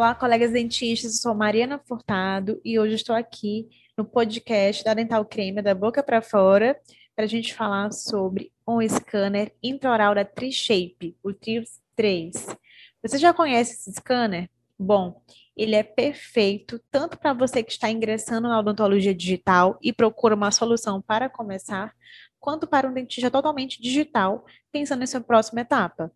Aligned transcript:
Olá, 0.00 0.14
colegas 0.14 0.50
dentistas, 0.50 1.12
eu 1.12 1.18
sou 1.20 1.34
Mariana 1.34 1.78
Furtado 1.78 2.58
e 2.64 2.78
hoje 2.78 2.94
estou 2.94 3.14
aqui 3.14 3.68
no 3.98 4.02
podcast 4.02 4.82
da 4.82 4.94
Dental 4.94 5.22
Creme 5.26 5.60
da 5.60 5.74
Boca 5.74 6.02
para 6.02 6.22
Fora 6.22 6.80
para 7.14 7.26
a 7.26 7.28
gente 7.28 7.52
falar 7.52 7.92
sobre 7.92 8.50
um 8.66 8.80
scanner 8.80 9.52
intraoral 9.62 10.14
da 10.14 10.24
TriShape, 10.24 11.18
o 11.22 11.34
Trios 11.34 11.82
3. 11.96 12.32
Você 13.02 13.18
já 13.18 13.34
conhece 13.34 13.74
esse 13.74 13.92
scanner? 13.92 14.48
Bom, 14.78 15.20
ele 15.54 15.76
é 15.76 15.82
perfeito 15.82 16.80
tanto 16.90 17.18
para 17.18 17.34
você 17.34 17.62
que 17.62 17.70
está 17.70 17.90
ingressando 17.90 18.48
na 18.48 18.58
odontologia 18.58 19.14
digital 19.14 19.78
e 19.82 19.92
procura 19.92 20.34
uma 20.34 20.50
solução 20.50 21.02
para 21.02 21.28
começar, 21.28 21.92
quanto 22.38 22.66
para 22.66 22.88
um 22.88 22.94
dentista 22.94 23.30
totalmente 23.30 23.82
digital, 23.82 24.46
pensando 24.72 25.04
em 25.04 25.06
sua 25.06 25.20
próxima 25.20 25.60
etapa. 25.60 26.10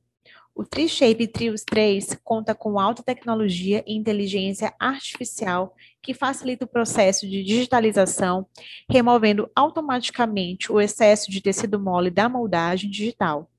O 0.55 0.64
TriShape 0.64 1.27
Trios 1.27 1.64
3 1.64 2.16
conta 2.23 2.55
com 2.55 2.78
alta 2.78 3.02
tecnologia 3.02 3.83
e 3.84 3.96
inteligência 3.96 4.73
artificial 4.78 5.74
que 6.00 6.14
facilita 6.14 6.64
o 6.64 6.69
processo 6.69 7.28
de 7.28 7.42
digitalização, 7.42 8.47
removendo 8.88 9.50
automaticamente 9.56 10.70
o 10.70 10.80
excesso 10.80 11.28
de 11.28 11.41
tecido 11.41 11.80
mole 11.80 12.09
da 12.09 12.28
moldagem 12.28 12.88
digital. 12.88 13.50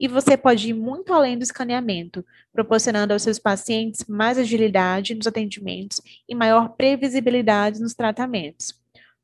E 0.00 0.08
você 0.08 0.34
pode 0.34 0.70
ir 0.70 0.72
muito 0.72 1.12
além 1.12 1.36
do 1.36 1.44
escaneamento, 1.44 2.24
proporcionando 2.52 3.12
aos 3.12 3.22
seus 3.22 3.38
pacientes 3.38 4.06
mais 4.08 4.38
agilidade 4.38 5.14
nos 5.14 5.26
atendimentos 5.26 6.00
e 6.26 6.34
maior 6.34 6.70
previsibilidade 6.70 7.80
nos 7.80 7.94
tratamentos. 7.94 8.79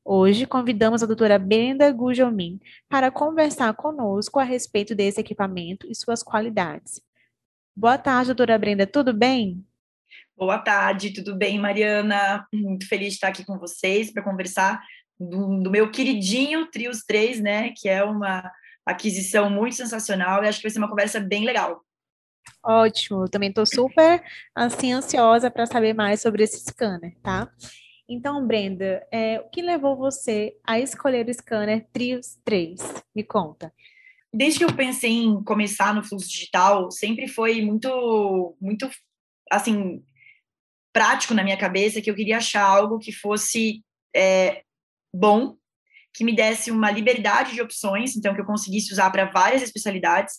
Hoje, 0.09 0.47
convidamos 0.47 1.03
a 1.03 1.07
doutora 1.07 1.37
Brenda 1.37 1.91
Gugelmin 1.91 2.61
para 2.89 3.11
conversar 3.11 3.75
conosco 3.75 4.39
a 4.39 4.45
respeito 4.45 4.95
desse 4.95 5.21
equipamento 5.21 5.85
e 5.91 5.97
suas 5.97 6.23
qualidades. 6.23 7.03
Boa 7.75 7.99
tarde, 7.99 8.29
doutora 8.29 8.57
Brenda, 8.57 8.87
tudo 8.87 9.13
bem? 9.13 9.67
Boa 10.37 10.59
tarde, 10.59 11.13
tudo 11.13 11.35
bem, 11.35 11.59
Mariana? 11.59 12.47
Muito 12.55 12.87
feliz 12.89 13.09
de 13.09 13.15
estar 13.15 13.27
aqui 13.27 13.45
com 13.45 13.59
vocês 13.59 14.13
para 14.13 14.23
conversar 14.23 14.81
do, 15.19 15.61
do, 15.61 15.73
meu 15.73 15.91
queridinho 15.91 16.71
Trios 16.71 17.03
3, 17.05 17.41
né? 17.41 17.73
Que 17.77 17.89
é 17.89 18.05
uma 18.05 18.49
aquisição 18.87 19.51
muito 19.51 19.75
sensacional 19.75 20.45
e 20.45 20.47
acho 20.47 20.59
que 20.59 20.67
vai 20.67 20.71
ser 20.71 20.79
uma 20.79 20.89
conversa 20.89 21.19
bem 21.19 21.45
legal. 21.45 21.85
Ótimo, 22.63 23.29
também 23.29 23.49
estou 23.49 23.67
super 23.67 24.23
assim 24.55 24.93
ansiosa 24.93 25.51
para 25.51 25.67
saber 25.67 25.95
mais 25.95 26.21
sobre 26.21 26.45
esse 26.45 26.61
scanner, 26.61 27.17
tá? 27.25 27.51
Então, 28.09 28.47
Brenda, 28.47 29.07
é, 29.11 29.41
o 29.41 29.49
que 29.51 29.61
levou 29.61 29.97
você 29.97 30.57
a 30.65 30.79
escolher 30.79 31.29
o 31.29 31.35
scanner 31.35 31.87
Trios 31.93 32.39
3? 32.45 32.79
Me 33.15 33.25
conta. 33.25 33.73
Desde 34.33 34.61
que 34.61 34.65
eu 34.65 34.77
pensei 34.77 35.11
em 35.11 35.43
começar 35.43 35.95
no 35.95 36.05
fluxo 36.05 36.29
digital, 36.29 36.91
sempre 36.91 37.27
foi 37.27 37.61
muito, 37.63 38.57
muito, 38.61 38.89
assim, 39.51 40.05
prático 40.93 41.35
na 41.35 41.43
minha 41.43 41.57
cabeça 41.57 42.01
que 42.01 42.11
eu 42.11 42.15
queria 42.15 42.37
achar 42.37 42.63
algo 42.63 42.99
que 42.99 43.11
fosse 43.13 43.83
é, 44.15 44.63
bom, 45.13 45.57
que 46.15 46.25
me 46.25 46.35
desse 46.35 46.71
uma 46.71 46.91
liberdade 46.91 47.55
de 47.55 47.61
opções, 47.61 48.17
então 48.17 48.35
que 48.35 48.41
eu 48.41 48.47
conseguisse 48.47 48.93
usar 48.93 49.11
para 49.11 49.27
várias 49.27 49.63
especialidades 49.63 50.37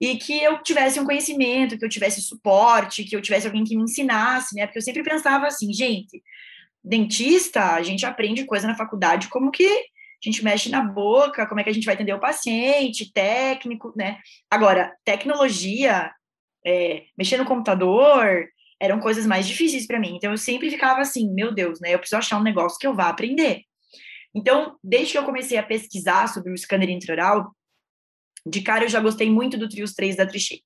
e 0.00 0.16
que 0.16 0.42
eu 0.42 0.62
tivesse 0.62 0.98
um 0.98 1.04
conhecimento, 1.04 1.78
que 1.78 1.84
eu 1.84 1.88
tivesse 1.88 2.22
suporte, 2.22 3.04
que 3.04 3.14
eu 3.14 3.22
tivesse 3.22 3.46
alguém 3.46 3.64
que 3.64 3.76
me 3.76 3.82
ensinasse, 3.82 4.54
né? 4.54 4.66
Porque 4.66 4.78
eu 4.78 4.82
sempre 4.82 5.02
pensava 5.02 5.46
assim, 5.46 5.72
gente, 5.72 6.22
dentista, 6.82 7.74
a 7.74 7.82
gente 7.82 8.06
aprende 8.06 8.44
coisa 8.44 8.66
na 8.66 8.76
faculdade, 8.76 9.28
como 9.28 9.50
que 9.50 9.66
a 9.66 9.80
gente 10.24 10.42
mexe 10.42 10.68
na 10.68 10.82
boca, 10.82 11.46
como 11.46 11.60
é 11.60 11.64
que 11.64 11.70
a 11.70 11.72
gente 11.72 11.84
vai 11.84 11.94
atender 11.94 12.12
o 12.12 12.20
paciente, 12.20 13.12
técnico, 13.12 13.92
né? 13.96 14.18
Agora, 14.50 14.92
tecnologia, 15.04 16.10
é, 16.66 17.04
mexer 17.16 17.36
no 17.36 17.44
computador, 17.44 18.48
eram 18.80 19.00
coisas 19.00 19.26
mais 19.26 19.46
difíceis 19.46 19.86
para 19.86 19.98
mim. 19.98 20.16
Então, 20.16 20.30
eu 20.30 20.38
sempre 20.38 20.70
ficava 20.70 21.00
assim, 21.00 21.32
meu 21.32 21.52
Deus, 21.52 21.80
né? 21.80 21.94
Eu 21.94 21.98
preciso 21.98 22.18
achar 22.18 22.38
um 22.38 22.42
negócio 22.42 22.78
que 22.78 22.86
eu 22.86 22.94
vá 22.94 23.08
aprender. 23.08 23.62
Então, 24.34 24.76
desde 24.82 25.12
que 25.12 25.18
eu 25.18 25.24
comecei 25.24 25.56
a 25.56 25.62
pesquisar 25.62 26.28
sobre 26.28 26.52
o 26.52 26.58
scanner 26.58 26.90
intraoral, 26.90 27.52
de 28.46 28.60
cara 28.60 28.84
eu 28.84 28.88
já 28.88 29.00
gostei 29.00 29.30
muito 29.30 29.58
do 29.58 29.68
Trios 29.68 29.94
3 29.94 30.16
da 30.16 30.26
Trishape. 30.26 30.64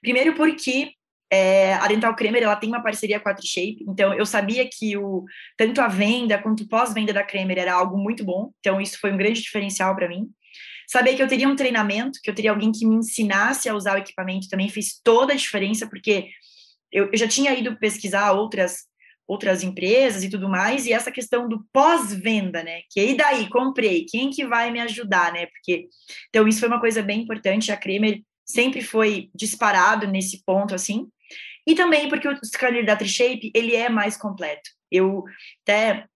Primeiro 0.00 0.34
porque 0.34 0.92
é, 1.30 1.74
a 1.74 1.86
Dental 1.88 2.14
Cremer 2.14 2.42
ela 2.42 2.56
tem 2.56 2.68
uma 2.68 2.82
parceria 2.82 3.18
com 3.18 3.28
a 3.28 3.34
Trishape, 3.34 3.84
então 3.88 4.14
eu 4.14 4.26
sabia 4.26 4.68
que 4.70 4.96
o 4.96 5.24
tanto 5.56 5.80
a 5.80 5.88
venda 5.88 6.38
quanto 6.38 6.68
pós-venda 6.68 7.12
da 7.12 7.24
Cremer 7.24 7.58
era 7.58 7.74
algo 7.74 7.96
muito 7.96 8.24
bom, 8.24 8.52
então 8.60 8.80
isso 8.80 8.98
foi 9.00 9.12
um 9.12 9.16
grande 9.16 9.42
diferencial 9.42 9.94
para 9.94 10.08
mim. 10.08 10.28
Saber 10.86 11.16
que 11.16 11.22
eu 11.22 11.28
teria 11.28 11.48
um 11.48 11.56
treinamento, 11.56 12.20
que 12.22 12.30
eu 12.30 12.34
teria 12.34 12.50
alguém 12.50 12.70
que 12.70 12.86
me 12.86 12.96
ensinasse 12.96 13.68
a 13.68 13.74
usar 13.74 13.94
o 13.94 13.98
equipamento 13.98 14.48
também 14.48 14.68
fez 14.68 15.00
toda 15.02 15.32
a 15.32 15.36
diferença, 15.36 15.88
porque 15.88 16.28
eu, 16.92 17.08
eu 17.10 17.16
já 17.16 17.26
tinha 17.26 17.52
ido 17.54 17.76
pesquisar 17.78 18.32
outras 18.32 18.84
outras 19.26 19.62
empresas 19.62 20.22
e 20.22 20.28
tudo 20.28 20.50
mais, 20.50 20.86
e 20.86 20.92
essa 20.92 21.10
questão 21.10 21.48
do 21.48 21.64
pós-venda, 21.72 22.62
né? 22.62 22.80
Que 22.90 23.00
e 23.00 23.16
daí, 23.16 23.48
comprei, 23.48 24.04
quem 24.04 24.28
que 24.28 24.46
vai 24.46 24.70
me 24.70 24.80
ajudar, 24.80 25.32
né? 25.32 25.46
Porque 25.46 25.88
então 26.28 26.46
isso 26.46 26.60
foi 26.60 26.68
uma 26.68 26.78
coisa 26.78 27.02
bem 27.02 27.22
importante, 27.22 27.72
a 27.72 27.76
Cremer 27.76 28.20
sempre 28.44 28.82
foi 28.82 29.30
disparado 29.34 30.06
nesse 30.06 30.42
ponto 30.44 30.74
assim. 30.74 31.08
E 31.66 31.74
também 31.74 32.08
porque 32.08 32.28
o 32.28 32.38
scanner 32.44 32.84
da 32.84 32.96
Trishape, 32.96 33.50
ele 33.54 33.74
é 33.74 33.88
mais 33.88 34.16
completo. 34.16 34.70
Eu 34.90 35.24
até 35.62 36.06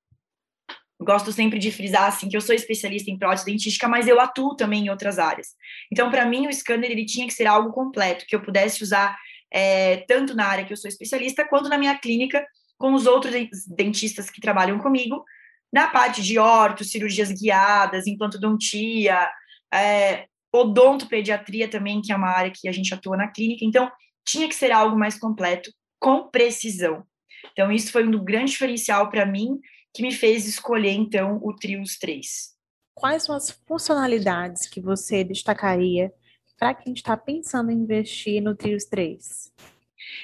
gosto 1.00 1.32
sempre 1.32 1.58
de 1.58 1.70
frisar 1.70 2.04
assim 2.04 2.28
que 2.28 2.36
eu 2.36 2.40
sou 2.40 2.54
especialista 2.54 3.10
em 3.10 3.18
prótese 3.18 3.46
dentística, 3.46 3.88
mas 3.88 4.08
eu 4.08 4.20
atuo 4.20 4.56
também 4.56 4.86
em 4.86 4.90
outras 4.90 5.18
áreas. 5.18 5.48
Então, 5.90 6.10
para 6.10 6.26
mim, 6.26 6.46
o 6.46 6.52
scanner 6.52 6.90
ele 6.90 7.06
tinha 7.06 7.26
que 7.26 7.32
ser 7.32 7.46
algo 7.46 7.72
completo, 7.72 8.26
que 8.26 8.34
eu 8.34 8.42
pudesse 8.42 8.82
usar 8.82 9.16
é, 9.50 9.98
tanto 10.08 10.34
na 10.34 10.46
área 10.46 10.64
que 10.64 10.72
eu 10.72 10.76
sou 10.76 10.88
especialista, 10.88 11.46
quanto 11.46 11.68
na 11.68 11.78
minha 11.78 11.96
clínica, 11.96 12.44
com 12.76 12.92
os 12.94 13.06
outros 13.06 13.32
dentistas 13.66 14.28
que 14.30 14.40
trabalham 14.40 14.78
comigo, 14.78 15.24
na 15.72 15.88
parte 15.88 16.22
de 16.22 16.38
orto, 16.38 16.84
cirurgias 16.84 17.30
guiadas, 17.30 18.06
implantodontia, 18.06 19.28
é, 19.72 20.26
odontopediatria 20.52 21.68
também, 21.68 22.00
que 22.00 22.12
é 22.12 22.16
uma 22.16 22.30
área 22.30 22.52
que 22.54 22.68
a 22.68 22.72
gente 22.72 22.92
atua 22.92 23.16
na 23.16 23.28
clínica. 23.28 23.64
Então, 23.64 23.90
tinha 24.24 24.48
que 24.48 24.54
ser 24.54 24.72
algo 24.72 24.98
mais 24.98 25.18
completo, 25.18 25.72
com 25.98 26.28
precisão. 26.28 27.04
Então, 27.52 27.70
isso 27.72 27.92
foi 27.92 28.06
um 28.06 28.24
grande 28.24 28.52
diferencial 28.52 29.10
para 29.10 29.26
mim, 29.26 29.58
que 29.94 30.02
me 30.02 30.12
fez 30.12 30.46
escolher, 30.46 30.92
então, 30.92 31.40
o 31.42 31.54
Trios 31.54 31.96
3. 31.98 32.56
Quais 32.94 33.22
são 33.22 33.34
as 33.34 33.50
funcionalidades 33.66 34.68
que 34.68 34.80
você 34.80 35.22
destacaria 35.24 36.12
para 36.58 36.74
quem 36.74 36.92
está 36.92 37.16
pensando 37.16 37.70
em 37.70 37.76
investir 37.76 38.42
no 38.42 38.54
Trios 38.54 38.84
3? 38.84 39.52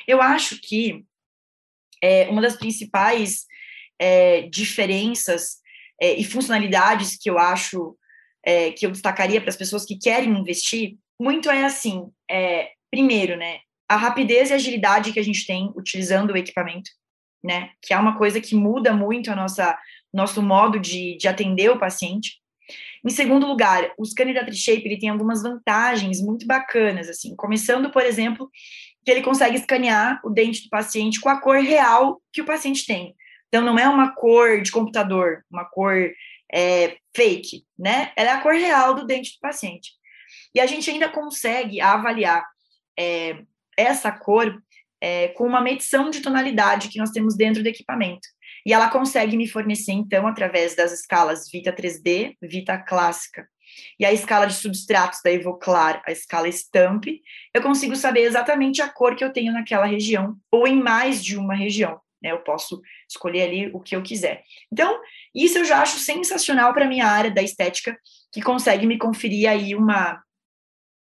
Eu 0.06 0.20
acho 0.20 0.60
que 0.60 1.04
é, 2.02 2.28
uma 2.28 2.42
das 2.42 2.56
principais 2.56 3.46
é, 3.98 4.42
diferenças 4.42 5.58
é, 6.00 6.14
e 6.14 6.24
funcionalidades 6.24 7.16
que 7.16 7.30
eu 7.30 7.38
acho 7.38 7.96
é, 8.44 8.70
que 8.72 8.86
eu 8.86 8.90
destacaria 8.90 9.40
para 9.40 9.50
as 9.50 9.56
pessoas 9.56 9.84
que 9.84 9.98
querem 9.98 10.30
investir, 10.30 10.96
muito 11.20 11.50
é 11.50 11.64
assim, 11.64 12.08
é, 12.30 12.70
primeiro, 12.90 13.36
né, 13.36 13.58
a 13.88 13.96
rapidez 13.96 14.50
e 14.50 14.54
agilidade 14.54 15.12
que 15.12 15.20
a 15.20 15.24
gente 15.24 15.46
tem 15.46 15.72
utilizando 15.76 16.32
o 16.32 16.36
equipamento, 16.36 16.90
né? 17.42 17.70
Que 17.82 17.92
é 17.92 17.98
uma 17.98 18.16
coisa 18.16 18.40
que 18.40 18.54
muda 18.54 18.92
muito 18.94 19.30
a 19.30 19.36
nossa 19.36 19.78
nosso 20.12 20.40
modo 20.40 20.78
de, 20.78 21.16
de 21.16 21.26
atender 21.26 21.70
o 21.70 21.78
paciente. 21.78 22.40
Em 23.04 23.10
segundo 23.10 23.46
lugar, 23.46 23.92
o 23.98 24.04
scanner 24.04 24.34
da 24.34 24.44
Trishape 24.44 24.86
ele 24.86 24.98
tem 24.98 25.08
algumas 25.08 25.42
vantagens 25.42 26.22
muito 26.22 26.46
bacanas, 26.46 27.08
assim, 27.08 27.34
começando, 27.34 27.90
por 27.90 28.02
exemplo, 28.02 28.48
que 29.04 29.10
ele 29.10 29.22
consegue 29.22 29.56
escanear 29.56 30.20
o 30.24 30.30
dente 30.30 30.62
do 30.62 30.70
paciente 30.70 31.20
com 31.20 31.28
a 31.28 31.40
cor 31.40 31.58
real 31.58 32.22
que 32.32 32.40
o 32.40 32.46
paciente 32.46 32.86
tem. 32.86 33.14
Então, 33.48 33.62
não 33.62 33.78
é 33.78 33.88
uma 33.88 34.14
cor 34.14 34.62
de 34.62 34.70
computador, 34.70 35.44
uma 35.50 35.64
cor 35.64 36.10
é, 36.54 36.96
fake, 37.14 37.64
né? 37.76 38.12
Ela 38.16 38.30
é 38.30 38.32
a 38.34 38.40
cor 38.40 38.54
real 38.54 38.94
do 38.94 39.04
dente 39.04 39.34
do 39.34 39.40
paciente. 39.40 39.90
E 40.54 40.60
a 40.60 40.66
gente 40.66 40.88
ainda 40.88 41.08
consegue 41.08 41.80
avaliar 41.80 42.44
é, 42.96 43.42
essa 43.76 44.12
cor 44.12 44.62
é, 45.00 45.28
com 45.28 45.46
uma 45.46 45.60
medição 45.60 46.10
de 46.10 46.20
tonalidade 46.20 46.88
que 46.88 46.98
nós 46.98 47.10
temos 47.10 47.36
dentro 47.36 47.62
do 47.62 47.68
equipamento. 47.68 48.28
E 48.64 48.72
ela 48.72 48.88
consegue 48.88 49.36
me 49.36 49.48
fornecer, 49.48 49.92
então, 49.92 50.26
através 50.26 50.76
das 50.76 50.92
escalas 50.92 51.50
Vita 51.50 51.72
3D, 51.72 52.36
Vita 52.40 52.78
Clássica, 52.78 53.46
e 53.98 54.06
a 54.06 54.12
escala 54.12 54.46
de 54.46 54.54
substratos 54.54 55.20
da 55.22 55.32
Evoclar, 55.32 56.02
a 56.06 56.12
escala 56.12 56.48
Stamp, 56.48 57.06
eu 57.52 57.60
consigo 57.60 57.96
saber 57.96 58.20
exatamente 58.20 58.80
a 58.80 58.88
cor 58.88 59.16
que 59.16 59.24
eu 59.24 59.32
tenho 59.32 59.52
naquela 59.52 59.86
região, 59.86 60.36
ou 60.50 60.66
em 60.68 60.80
mais 60.80 61.22
de 61.22 61.36
uma 61.36 61.54
região. 61.54 62.00
Né? 62.24 62.32
Eu 62.32 62.38
posso 62.38 62.80
escolher 63.06 63.42
ali 63.42 63.70
o 63.74 63.80
que 63.80 63.94
eu 63.94 64.02
quiser. 64.02 64.42
Então, 64.72 64.98
isso 65.34 65.58
eu 65.58 65.64
já 65.64 65.82
acho 65.82 65.98
sensacional 65.98 66.72
para 66.72 66.88
minha 66.88 67.06
área 67.06 67.30
da 67.30 67.42
estética, 67.42 67.94
que 68.32 68.40
consegue 68.40 68.86
me 68.86 68.96
conferir 68.96 69.48
aí 69.48 69.74
uma, 69.74 70.22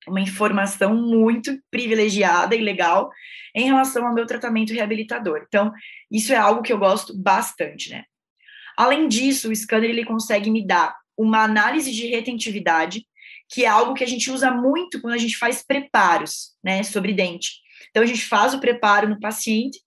uma 0.07 0.21
informação 0.21 0.95
muito 0.95 1.59
privilegiada 1.71 2.55
e 2.55 2.61
legal 2.61 3.09
em 3.55 3.65
relação 3.65 4.05
ao 4.05 4.13
meu 4.13 4.27
tratamento 4.27 4.73
reabilitador. 4.73 5.43
Então, 5.47 5.73
isso 6.11 6.31
é 6.31 6.37
algo 6.37 6.61
que 6.61 6.71
eu 6.71 6.77
gosto 6.77 7.17
bastante, 7.17 7.89
né? 7.89 8.03
Além 8.77 9.07
disso, 9.07 9.49
o 9.49 9.55
scanner 9.55 9.89
ele 9.89 10.05
consegue 10.05 10.51
me 10.51 10.65
dar 10.65 10.95
uma 11.17 11.43
análise 11.43 11.91
de 11.91 12.05
retentividade, 12.05 13.07
que 13.49 13.65
é 13.65 13.67
algo 13.67 13.95
que 13.95 14.03
a 14.03 14.07
gente 14.07 14.29
usa 14.29 14.51
muito 14.51 15.01
quando 15.01 15.15
a 15.15 15.17
gente 15.17 15.35
faz 15.35 15.65
preparos, 15.65 16.51
né, 16.63 16.83
sobre 16.83 17.11
dente. 17.11 17.53
Então, 17.89 18.03
a 18.03 18.05
gente 18.05 18.23
faz 18.23 18.53
o 18.53 18.59
preparo 18.59 19.09
no 19.09 19.19
paciente 19.19 19.79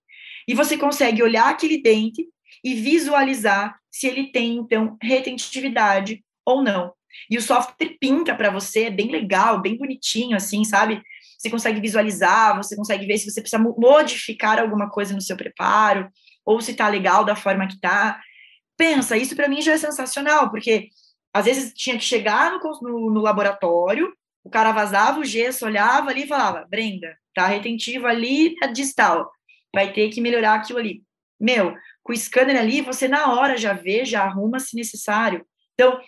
e 0.51 0.55
você 0.55 0.77
consegue 0.77 1.23
olhar 1.23 1.49
aquele 1.49 1.81
dente 1.81 2.27
e 2.65 2.75
visualizar 2.75 3.79
se 3.89 4.09
ele 4.09 4.33
tem, 4.33 4.57
então, 4.57 4.97
retentividade 5.01 6.25
ou 6.45 6.61
não. 6.61 6.93
E 7.31 7.39
o 7.39 7.41
software 7.41 7.97
pinta 8.01 8.35
para 8.35 8.51
você, 8.51 8.87
é 8.87 8.91
bem 8.91 9.13
legal, 9.13 9.61
bem 9.61 9.79
bonitinho, 9.79 10.37
assim, 10.37 10.65
sabe? 10.65 11.01
Você 11.39 11.49
consegue 11.49 11.81
visualizar, 11.81 12.57
você 12.57 12.75
consegue 12.75 13.07
ver 13.07 13.17
se 13.19 13.31
você 13.31 13.41
precisa 13.41 13.63
modificar 13.63 14.59
alguma 14.59 14.91
coisa 14.91 15.15
no 15.15 15.21
seu 15.21 15.37
preparo, 15.37 16.11
ou 16.45 16.61
se 16.61 16.75
tá 16.75 16.89
legal 16.89 17.25
da 17.25 17.37
forma 17.37 17.69
que 17.69 17.79
tá. 17.79 18.21
Pensa, 18.77 19.17
isso 19.17 19.37
para 19.37 19.49
mim 19.49 19.63
já 19.63 19.75
é 19.75 19.79
sensacional, 19.79 20.51
porque 20.51 20.89
às 21.33 21.45
vezes 21.45 21.73
tinha 21.75 21.97
que 21.97 22.05
chegar 22.05 22.51
no, 22.51 22.59
no, 22.83 23.11
no, 23.13 23.21
laboratório, 23.21 24.13
o 24.43 24.51
cara 24.51 24.73
vazava 24.73 25.21
o 25.21 25.25
gesso, 25.25 25.65
olhava 25.65 26.11
ali 26.11 26.25
e 26.25 26.27
falava, 26.27 26.67
Brenda, 26.69 27.17
tá 27.37 27.47
retentivo 27.47 28.09
ali 28.09 28.57
a 28.61 28.67
distal, 28.67 29.31
vai 29.75 29.93
ter 29.93 30.11
que 30.11 30.21
melhorar 30.21 30.55
aquilo 30.55 30.79
ali. 30.79 31.03
Meu, 31.39 31.75
com 32.03 32.13
o 32.13 32.17
scanner 32.17 32.59
ali, 32.59 32.81
você 32.81 33.09
na 33.09 33.33
hora 33.33 33.57
já 33.57 33.73
vê, 33.73 34.05
já 34.05 34.23
arruma 34.25 34.59
se 34.59 34.77
necessário. 34.77 35.47
Então, 35.75 36.01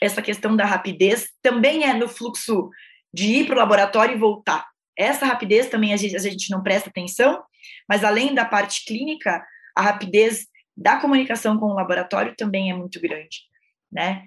essa 0.00 0.20
questão 0.20 0.56
da 0.56 0.64
rapidez 0.64 1.30
também 1.40 1.84
é 1.84 1.92
no 1.92 2.08
fluxo 2.08 2.70
de 3.14 3.26
ir 3.26 3.46
para 3.46 3.54
o 3.54 3.58
laboratório 3.58 4.16
e 4.16 4.18
voltar. 4.18 4.66
Essa 4.96 5.26
rapidez 5.26 5.68
também 5.68 5.92
a 5.92 5.96
gente, 5.96 6.16
a 6.16 6.18
gente 6.18 6.50
não 6.50 6.62
presta 6.62 6.90
atenção, 6.90 7.42
mas 7.88 8.02
além 8.02 8.34
da 8.34 8.44
parte 8.44 8.84
clínica, 8.84 9.44
a 9.76 9.82
rapidez 9.82 10.46
da 10.76 10.98
comunicação 10.98 11.58
com 11.58 11.66
o 11.66 11.74
laboratório 11.74 12.34
também 12.36 12.70
é 12.70 12.74
muito 12.74 13.00
grande, 13.00 13.42
né? 13.90 14.24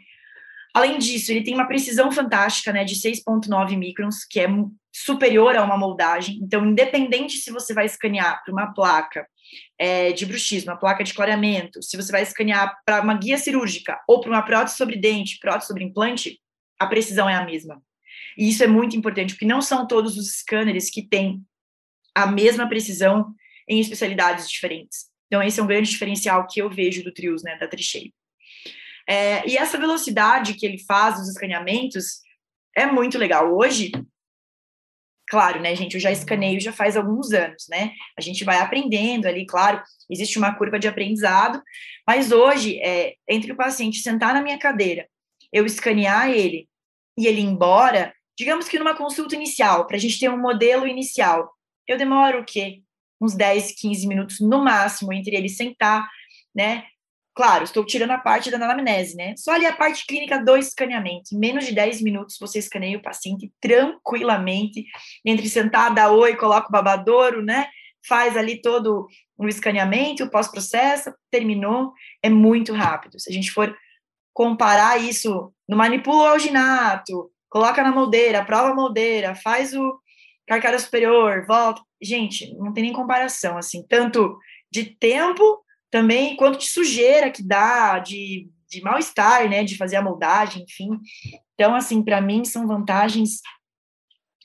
Além 0.75 0.97
disso, 0.97 1.31
ele 1.31 1.41
tem 1.41 1.53
uma 1.53 1.69
precisão 1.69 2.11
fantástica, 2.11 2.73
né, 2.73 2.83
de 2.83 2.95
6.9 2.95 3.77
microns, 3.77 4.25
que 4.25 4.41
é 4.41 4.47
superior 4.93 5.55
a 5.55 5.63
uma 5.63 5.77
moldagem. 5.77 6.37
Então, 6.43 6.65
independente 6.65 7.37
se 7.37 7.49
você 7.49 7.73
vai 7.73 7.85
escanear 7.85 8.43
para 8.43 8.51
uma 8.51 8.73
placa 8.73 9.25
é, 9.79 10.11
de 10.11 10.25
bruxismo, 10.25 10.71
uma 10.71 10.77
placa 10.77 11.01
de 11.01 11.13
clareamento, 11.13 11.81
se 11.81 11.95
você 11.95 12.11
vai 12.11 12.23
escanear 12.23 12.77
para 12.85 13.01
uma 13.01 13.13
guia 13.13 13.37
cirúrgica 13.37 14.01
ou 14.05 14.19
para 14.19 14.29
uma 14.29 14.41
prótese 14.41 14.75
sobre 14.75 14.97
dente, 14.97 15.39
prótese 15.39 15.67
sobre 15.67 15.85
implante, 15.85 16.41
a 16.77 16.85
precisão 16.85 17.29
é 17.29 17.35
a 17.35 17.45
mesma. 17.45 17.81
E 18.37 18.49
isso 18.49 18.61
é 18.61 18.67
muito 18.67 18.97
importante, 18.97 19.33
porque 19.33 19.45
não 19.45 19.61
são 19.61 19.87
todos 19.87 20.17
os 20.17 20.39
scanners 20.39 20.89
que 20.89 21.07
têm 21.07 21.41
a 22.13 22.27
mesma 22.27 22.67
precisão 22.67 23.33
em 23.65 23.79
especialidades 23.79 24.49
diferentes. 24.49 25.05
Então, 25.27 25.41
esse 25.41 25.57
é 25.57 25.63
um 25.63 25.67
grande 25.67 25.89
diferencial 25.89 26.45
que 26.45 26.61
eu 26.61 26.69
vejo 26.69 27.01
do 27.01 27.13
Trius, 27.13 27.43
né, 27.43 27.57
da 27.57 27.65
Trichay. 27.65 28.13
É, 29.07 29.47
e 29.47 29.57
essa 29.57 29.77
velocidade 29.77 30.55
que 30.55 30.65
ele 30.65 30.79
faz 30.79 31.17
dos 31.17 31.29
escaneamentos 31.29 32.21
é 32.75 32.85
muito 32.85 33.17
legal. 33.17 33.55
Hoje, 33.55 33.91
claro, 35.27 35.61
né, 35.61 35.75
gente, 35.75 35.95
eu 35.95 35.99
já 35.99 36.11
escaneio 36.11 36.59
já 36.59 36.73
faz 36.73 36.97
alguns 36.97 37.31
anos, 37.31 37.65
né? 37.69 37.93
A 38.17 38.21
gente 38.21 38.43
vai 38.43 38.57
aprendendo 38.57 39.27
ali, 39.27 39.45
claro, 39.45 39.81
existe 40.09 40.37
uma 40.37 40.55
curva 40.55 40.79
de 40.79 40.87
aprendizado, 40.87 41.61
mas 42.07 42.31
hoje, 42.31 42.79
é, 42.79 43.15
entre 43.29 43.51
o 43.51 43.55
paciente 43.55 43.99
sentar 43.99 44.33
na 44.33 44.41
minha 44.41 44.57
cadeira, 44.57 45.07
eu 45.53 45.65
escanear 45.65 46.29
ele 46.29 46.67
e 47.17 47.27
ele 47.27 47.41
ir 47.41 47.45
embora, 47.45 48.13
digamos 48.37 48.67
que 48.67 48.77
numa 48.77 48.95
consulta 48.95 49.35
inicial, 49.35 49.87
para 49.87 49.95
a 49.95 49.99
gente 49.99 50.19
ter 50.19 50.29
um 50.29 50.41
modelo 50.41 50.87
inicial, 50.87 51.49
eu 51.87 51.97
demoro 51.97 52.41
o 52.41 52.45
quê? 52.45 52.81
Uns 53.21 53.33
10, 53.33 53.79
15 53.79 54.07
minutos 54.07 54.39
no 54.41 54.63
máximo 54.63 55.13
entre 55.13 55.35
ele 55.35 55.47
sentar, 55.47 56.07
né? 56.53 56.83
Claro, 57.35 57.65
estou 57.65 57.85
tirando 57.85 58.11
a 58.11 58.17
parte 58.17 58.49
da 58.49 58.55
anamnese, 58.55 59.17
né? 59.17 59.35
Só 59.35 59.51
ali 59.51 59.65
a 59.65 59.75
parte 59.75 60.05
clínica 60.05 60.41
do 60.41 60.55
escaneamento. 60.55 61.35
Em 61.35 61.37
menos 61.37 61.65
de 61.65 61.75
10 61.75 62.01
minutos 62.01 62.37
você 62.39 62.59
escaneia 62.59 62.97
o 62.97 63.01
paciente 63.01 63.51
tranquilamente, 63.59 64.85
entre 65.25 65.49
sentar, 65.49 65.93
oi, 66.13 66.37
coloca 66.37 66.69
o 66.69 66.71
babadouro, 66.71 67.43
né? 67.43 67.67
Faz 68.07 68.37
ali 68.37 68.61
todo 68.61 69.05
o 69.37 69.47
escaneamento, 69.49 70.23
o 70.23 70.29
pós-processo, 70.29 71.13
terminou, 71.29 71.91
é 72.23 72.29
muito 72.29 72.71
rápido. 72.71 73.19
Se 73.19 73.29
a 73.29 73.33
gente 73.33 73.51
for 73.51 73.75
comparar 74.33 74.97
isso 74.97 75.53
no 75.67 75.75
manipula 75.75 76.23
o 76.23 76.27
alginato, 76.27 77.29
coloca 77.49 77.83
na 77.83 77.91
moldeira, 77.91 78.45
prova 78.45 78.69
a 78.69 78.75
moldeira, 78.75 79.35
faz 79.35 79.73
o 79.73 79.99
carcada 80.47 80.79
superior, 80.79 81.45
volta. 81.45 81.81
Gente, 82.01 82.55
não 82.55 82.71
tem 82.71 82.83
nem 82.83 82.93
comparação, 82.93 83.57
assim, 83.57 83.85
tanto 83.89 84.37
de 84.71 84.85
tempo 84.85 85.64
também 85.95 86.35
quanto 86.35 86.59
de 86.59 86.67
sujeira 86.67 87.31
que 87.31 87.41
dá, 87.41 87.99
de, 87.99 88.49
de 88.69 88.81
mal-estar, 88.81 89.49
né, 89.49 89.63
de 89.63 89.77
fazer 89.77 89.95
a 89.95 90.01
moldagem, 90.01 90.63
enfim. 90.63 90.89
Então, 91.53 91.73
assim, 91.73 92.03
para 92.03 92.19
mim 92.19 92.43
são 92.43 92.67
vantagens 92.67 93.39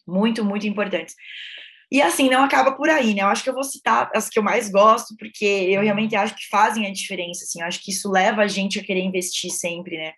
muito, 0.06 0.44
muito 0.44 0.64
importantes. 0.69 1.17
E 1.91 2.00
assim, 2.00 2.31
não 2.31 2.44
acaba 2.44 2.70
por 2.70 2.88
aí, 2.88 3.14
né? 3.14 3.23
Eu 3.23 3.26
acho 3.26 3.43
que 3.43 3.50
eu 3.50 3.55
vou 3.55 3.64
citar 3.64 4.08
as 4.14 4.29
que 4.29 4.38
eu 4.38 4.44
mais 4.44 4.70
gosto, 4.70 5.17
porque 5.19 5.44
eu 5.44 5.82
realmente 5.82 6.14
acho 6.14 6.37
que 6.37 6.47
fazem 6.49 6.87
a 6.87 6.93
diferença, 6.93 7.43
assim. 7.43 7.61
Eu 7.61 7.67
acho 7.67 7.82
que 7.82 7.91
isso 7.91 8.08
leva 8.08 8.43
a 8.43 8.46
gente 8.46 8.79
a 8.79 8.85
querer 8.85 9.03
investir 9.03 9.50
sempre, 9.50 9.96
né? 9.96 10.12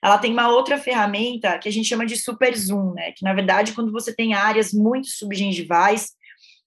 Ela 0.00 0.18
tem 0.18 0.32
uma 0.32 0.50
outra 0.50 0.78
ferramenta 0.78 1.58
que 1.58 1.68
a 1.68 1.72
gente 1.72 1.88
chama 1.88 2.06
de 2.06 2.16
super 2.16 2.56
zoom, 2.56 2.94
né? 2.94 3.10
Que 3.10 3.24
na 3.24 3.34
verdade, 3.34 3.72
quando 3.72 3.90
você 3.90 4.14
tem 4.14 4.34
áreas 4.34 4.72
muito 4.72 5.08
subgengivais, 5.08 6.12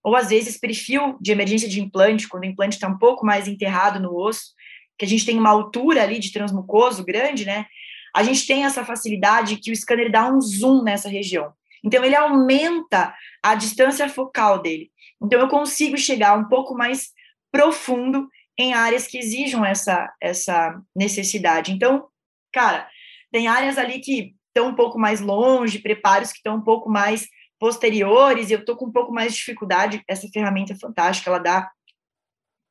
ou 0.04 0.16
às 0.16 0.30
vezes 0.30 0.58
perfil 0.58 1.18
de 1.22 1.32
emergência 1.32 1.70
de 1.70 1.82
implante, 1.82 2.28
quando 2.28 2.44
o 2.44 2.48
implante 2.48 2.76
está 2.76 2.88
um 2.88 2.98
pouco 2.98 3.26
mais 3.26 3.48
enterrado 3.48 4.00
no 4.00 4.14
osso, 4.14 4.54
que 4.98 5.06
a 5.06 5.08
gente 5.08 5.26
tem 5.26 5.40
uma 5.40 5.50
altura 5.50 6.04
ali 6.04 6.20
de 6.20 6.32
transmucoso 6.32 7.04
grande, 7.04 7.46
né? 7.46 7.66
A 8.14 8.22
gente 8.22 8.46
tem 8.46 8.66
essa 8.66 8.86
facilidade 8.86 9.58
que 9.58 9.72
o 9.72 9.76
scanner 9.76 10.12
dá 10.12 10.30
um 10.30 10.40
zoom 10.40 10.84
nessa 10.84 11.10
região. 11.10 11.54
Então, 11.84 12.04
ele 12.04 12.16
aumenta 12.16 13.14
a 13.42 13.56
distância 13.56 14.08
focal 14.08 14.62
dele. 14.62 14.92
Então, 15.22 15.40
eu 15.40 15.48
consigo 15.48 15.98
chegar 15.98 16.38
um 16.38 16.48
pouco 16.48 16.76
mais 16.76 17.10
profundo 17.52 18.30
em 18.58 18.74
áreas 18.74 19.08
que 19.08 19.18
exijam 19.18 19.66
essa, 19.66 20.14
essa 20.22 20.80
necessidade. 20.96 21.72
Então, 21.72 22.08
cara, 22.52 22.88
tem 23.32 23.48
áreas 23.48 23.78
ali 23.78 24.00
que 24.00 24.36
estão 24.48 24.70
um 24.70 24.76
pouco 24.76 25.00
mais 25.00 25.20
longe, 25.20 25.80
preparos 25.80 26.32
que 26.32 26.38
estão 26.38 26.58
um 26.58 26.62
pouco 26.62 26.90
mais 26.90 27.28
posteriores, 27.63 28.50
e 28.50 28.54
eu 28.54 28.60
estou 28.60 28.75
com 28.75 28.88
um 28.88 28.92
pouco 28.92 29.13
mais 29.13 29.31
de 29.31 29.39
dificuldade. 29.39 30.04
Essa 30.06 30.27
ferramenta 30.27 30.74
é 30.74 30.75
fantástica, 30.77 31.30
ela 31.30 31.39
dá 31.39 31.71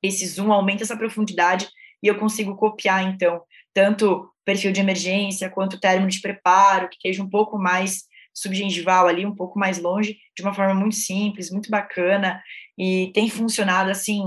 esse 0.03 0.27
zoom, 0.27 0.53
aumenta 0.53 0.83
essa 0.83 0.99
profundidade, 0.99 1.67
e 2.03 2.09
eu 2.09 2.19
consigo 2.19 2.55
copiar, 2.55 3.03
então, 3.03 3.41
tanto 3.73 4.31
perfil 4.45 4.71
de 4.71 4.83
emergência 4.83 5.49
quanto 5.49 5.81
término 5.81 6.11
de 6.11 6.21
preparo, 6.21 6.91
que 6.91 6.97
esteja 6.97 7.23
um 7.23 7.31
pouco 7.31 7.57
mais 7.57 8.03
subgengival 8.35 9.09
ali, 9.09 9.25
um 9.25 9.35
pouco 9.35 9.59
mais 9.59 9.79
longe, 9.79 10.19
de 10.37 10.43
uma 10.43 10.53
forma 10.53 10.75
muito 10.75 10.97
simples, 10.97 11.51
muito 11.51 11.71
bacana, 11.71 12.43
e 12.77 13.11
tem 13.15 13.31
funcionado, 13.31 13.91
assim, 13.91 14.23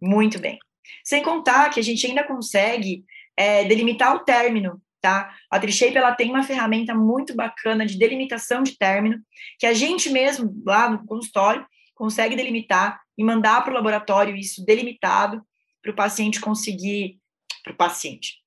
muito 0.00 0.38
bem. 0.38 0.56
Sem 1.02 1.20
contar 1.20 1.68
que 1.70 1.80
a 1.80 1.82
gente 1.82 2.06
ainda 2.06 2.22
consegue 2.22 3.04
é, 3.36 3.64
delimitar 3.64 4.14
o 4.14 4.20
término 4.20 4.80
tá? 5.06 5.32
A 5.48 5.60
Trishape, 5.60 5.96
ela 5.96 6.12
tem 6.12 6.30
uma 6.30 6.42
ferramenta 6.42 6.92
muito 6.92 7.32
bacana 7.32 7.86
de 7.86 7.96
delimitação 7.96 8.64
de 8.64 8.76
término, 8.76 9.20
que 9.56 9.64
a 9.64 9.72
gente 9.72 10.10
mesmo, 10.10 10.60
lá 10.66 10.90
no 10.90 11.06
consultório, 11.06 11.64
consegue 11.94 12.34
delimitar 12.34 13.00
e 13.16 13.22
mandar 13.22 13.62
para 13.62 13.70
o 13.70 13.74
laboratório 13.74 14.34
isso 14.34 14.64
delimitado 14.64 15.40
para 15.80 15.92
o 15.92 15.94
paciente 15.94 16.40
conseguir, 16.40 17.20
para 17.62 17.72
o 17.72 17.76
paciente, 17.76 18.38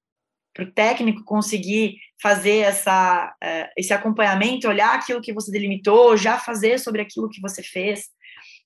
para 0.54 0.66
o 0.66 0.72
técnico 0.72 1.24
conseguir 1.24 1.96
fazer 2.22 2.58
essa, 2.58 3.34
uh, 3.42 3.72
esse 3.78 3.94
acompanhamento, 3.94 4.68
olhar 4.68 4.94
aquilo 4.94 5.22
que 5.22 5.32
você 5.32 5.50
delimitou, 5.50 6.18
já 6.18 6.38
fazer 6.38 6.78
sobre 6.78 7.02
aquilo 7.02 7.30
que 7.30 7.40
você 7.40 7.64
fez. 7.64 8.10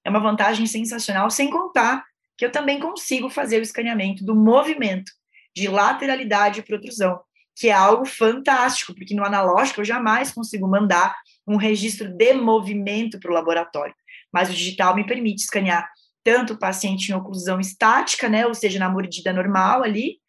É 0.04 0.10
uma 0.10 0.20
vantagem 0.20 0.66
sensacional, 0.66 1.30
sem 1.30 1.52
contar 1.52 2.04
que 2.36 2.44
eu 2.44 2.52
também 2.52 2.80
consigo 2.80 3.30
fazer 3.30 3.60
o 3.60 3.62
escaneamento 3.62 4.26
do 4.26 4.36
movimento 4.36 5.12
de 5.56 5.68
lateralidade 5.68 6.60
e 6.60 6.64
protrusão 6.64 7.22
que 7.56 7.70
é 7.70 7.72
algo 7.72 8.06
fantástico, 8.06 8.94
porque 8.94 9.16
no 9.16 9.24
analógico 9.24 9.82
eu 9.82 9.86
jamais 9.86 10.32
consigo 10.32 10.68
mandar 10.68 11.16
um 11.48 11.56
registro 11.56 12.10
de 12.10 12.34
movimento 12.34 13.20
para 13.20 13.32
o 13.32 13.34
laboratório, 13.34 13.94
mas 14.32 14.50
o 14.50 14.54
digital 14.54 14.96
me 14.96 15.06
permite 15.06 15.44
escanear 15.44 15.88
tanto 16.24 16.54
o 16.54 16.60
paciente 16.60 17.10
em 17.10 17.16
oclusão 17.16 17.60
estática, 17.60 18.30
né, 18.30 18.48
ou 18.48 18.54
seja, 18.54 18.80
na 18.80 18.90
mordida 18.90 19.34
normal 19.34 19.84
ali, 19.84 20.20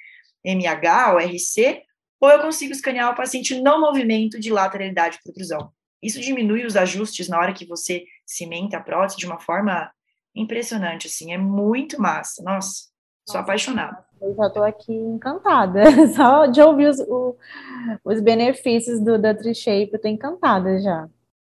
MH 0.44 1.12
ou 1.12 1.18
RC, 1.18 1.82
ou 2.20 2.30
eu 2.30 2.40
consigo 2.40 2.72
escanear 2.72 3.12
o 3.12 3.14
paciente 3.14 3.60
no 3.60 3.80
movimento 3.80 4.38
de 4.40 4.50
lateralidade 4.50 5.16
e 5.16 5.22
protrusão. 5.22 5.72
Isso 6.02 6.20
diminui 6.20 6.66
os 6.66 6.76
ajustes 6.76 7.28
na 7.28 7.38
hora 7.38 7.54
que 7.54 7.64
você 7.64 8.04
cimenta 8.26 8.76
a 8.76 8.82
prótese 8.82 9.18
de 9.18 9.26
uma 9.26 9.38
forma 9.38 9.90
impressionante, 10.34 11.06
assim, 11.06 11.32
é 11.32 11.38
muito 11.38 12.00
massa. 12.00 12.42
Nossa, 12.42 12.88
sou 13.26 13.40
apaixonada. 13.40 14.03
Eu 14.20 14.34
já 14.34 14.46
estou 14.46 14.64
aqui 14.64 14.92
encantada. 14.92 15.82
Só 16.14 16.46
de 16.46 16.60
ouvir 16.60 16.88
os, 16.88 16.98
o, 17.00 17.36
os 18.04 18.20
benefícios 18.20 19.00
do, 19.00 19.18
da 19.18 19.34
Trishape, 19.34 19.90
eu 19.92 19.96
estou 19.96 20.10
encantada 20.10 20.80
já. 20.80 21.08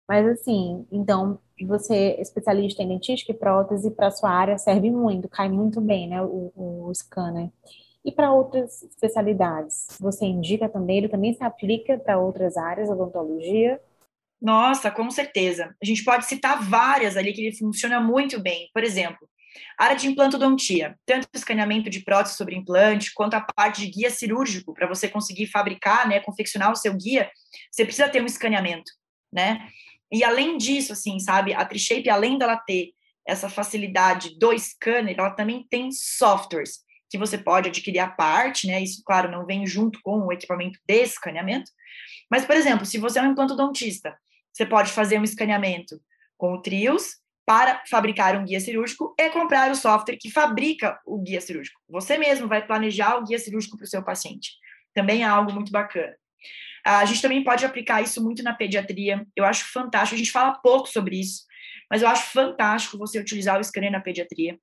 Mas 0.08 0.26
assim, 0.26 0.86
então, 0.92 1.38
você 1.66 2.16
especialista 2.20 2.82
em 2.82 2.88
dentística 2.88 3.32
e 3.32 3.34
prótese, 3.34 3.90
para 3.90 4.10
sua 4.10 4.30
área 4.30 4.58
serve 4.58 4.90
muito, 4.90 5.28
cai 5.28 5.48
muito 5.48 5.80
bem, 5.80 6.08
né, 6.08 6.22
o, 6.22 6.52
o 6.54 6.94
scanner. 6.94 7.50
E 8.04 8.12
para 8.12 8.32
outras 8.32 8.82
especialidades, 8.82 9.86
você 9.98 10.26
indica 10.26 10.68
também, 10.68 10.98
ele 10.98 11.08
também 11.08 11.32
se 11.32 11.42
aplica 11.42 11.96
para 11.98 12.18
outras 12.18 12.56
áreas, 12.56 12.90
odontologia? 12.90 13.80
Nossa, 14.40 14.90
com 14.90 15.10
certeza. 15.10 15.74
A 15.82 15.86
gente 15.86 16.04
pode 16.04 16.26
citar 16.26 16.62
várias 16.68 17.16
ali 17.16 17.32
que 17.32 17.40
ele 17.40 17.56
funciona 17.56 17.98
muito 18.00 18.38
bem. 18.38 18.68
Por 18.74 18.84
exemplo, 18.84 19.26
Área 19.78 19.96
de 19.96 20.06
implantodontia, 20.06 20.98
tanto 21.06 21.28
escaneamento 21.34 21.88
de 21.88 22.00
prótese 22.00 22.36
sobre 22.36 22.56
implante, 22.56 23.12
quanto 23.14 23.34
a 23.34 23.40
parte 23.40 23.80
de 23.82 23.90
guia 23.90 24.10
cirúrgico, 24.10 24.74
para 24.74 24.86
você 24.86 25.08
conseguir 25.08 25.46
fabricar, 25.46 26.08
né, 26.08 26.20
confeccionar 26.20 26.72
o 26.72 26.76
seu 26.76 26.94
guia, 26.94 27.30
você 27.70 27.84
precisa 27.84 28.08
ter 28.08 28.22
um 28.22 28.26
escaneamento, 28.26 28.90
né? 29.32 29.68
E 30.12 30.22
além 30.22 30.56
disso, 30.56 30.92
assim, 30.92 31.18
sabe, 31.18 31.54
a 31.54 31.64
Trishape, 31.64 32.08
além 32.08 32.38
dela 32.38 32.56
ter 32.56 32.92
essa 33.26 33.48
facilidade 33.48 34.38
do 34.38 34.56
scanner, 34.58 35.16
ela 35.18 35.30
também 35.30 35.66
tem 35.68 35.90
softwares 35.90 36.84
que 37.08 37.18
você 37.18 37.38
pode 37.38 37.68
adquirir 37.68 38.00
à 38.00 38.08
parte, 38.08 38.66
né? 38.66 38.82
Isso, 38.82 39.02
claro, 39.04 39.30
não 39.30 39.46
vem 39.46 39.66
junto 39.66 40.00
com 40.02 40.26
o 40.26 40.32
equipamento 40.32 40.78
de 40.86 41.02
escaneamento. 41.02 41.70
Mas, 42.30 42.44
por 42.44 42.56
exemplo, 42.56 42.84
se 42.84 42.98
você 42.98 43.18
é 43.18 43.22
um 43.22 43.32
implantodontista, 43.32 44.16
você 44.52 44.66
pode 44.66 44.90
fazer 44.92 45.18
um 45.18 45.24
escaneamento 45.24 46.00
com 46.36 46.52
o 46.52 46.60
Trios 46.60 47.16
para 47.46 47.82
fabricar 47.88 48.36
um 48.36 48.44
guia 48.44 48.60
cirúrgico 48.60 49.14
e 49.18 49.30
comprar 49.30 49.70
o 49.70 49.76
software 49.76 50.16
que 50.16 50.30
fabrica 50.30 50.98
o 51.04 51.20
guia 51.20 51.40
cirúrgico. 51.40 51.80
Você 51.88 52.16
mesmo 52.16 52.48
vai 52.48 52.66
planejar 52.66 53.16
o 53.16 53.24
guia 53.24 53.38
cirúrgico 53.38 53.76
para 53.76 53.84
o 53.84 53.88
seu 53.88 54.02
paciente. 54.02 54.52
Também 54.94 55.22
é 55.22 55.26
algo 55.26 55.52
muito 55.52 55.70
bacana. 55.70 56.14
A 56.84 57.04
gente 57.04 57.22
também 57.22 57.42
pode 57.42 57.64
aplicar 57.64 58.02
isso 58.02 58.22
muito 58.22 58.42
na 58.42 58.54
pediatria. 58.54 59.26
Eu 59.34 59.44
acho 59.44 59.64
fantástico. 59.72 60.14
A 60.14 60.18
gente 60.18 60.30
fala 60.30 60.54
pouco 60.54 60.88
sobre 60.88 61.18
isso, 61.18 61.44
mas 61.90 62.02
eu 62.02 62.08
acho 62.08 62.30
fantástico 62.30 62.98
você 62.98 63.18
utilizar 63.18 63.58
o 63.58 63.64
scanner 63.64 63.90
na 63.90 64.00
pediatria. 64.00 64.58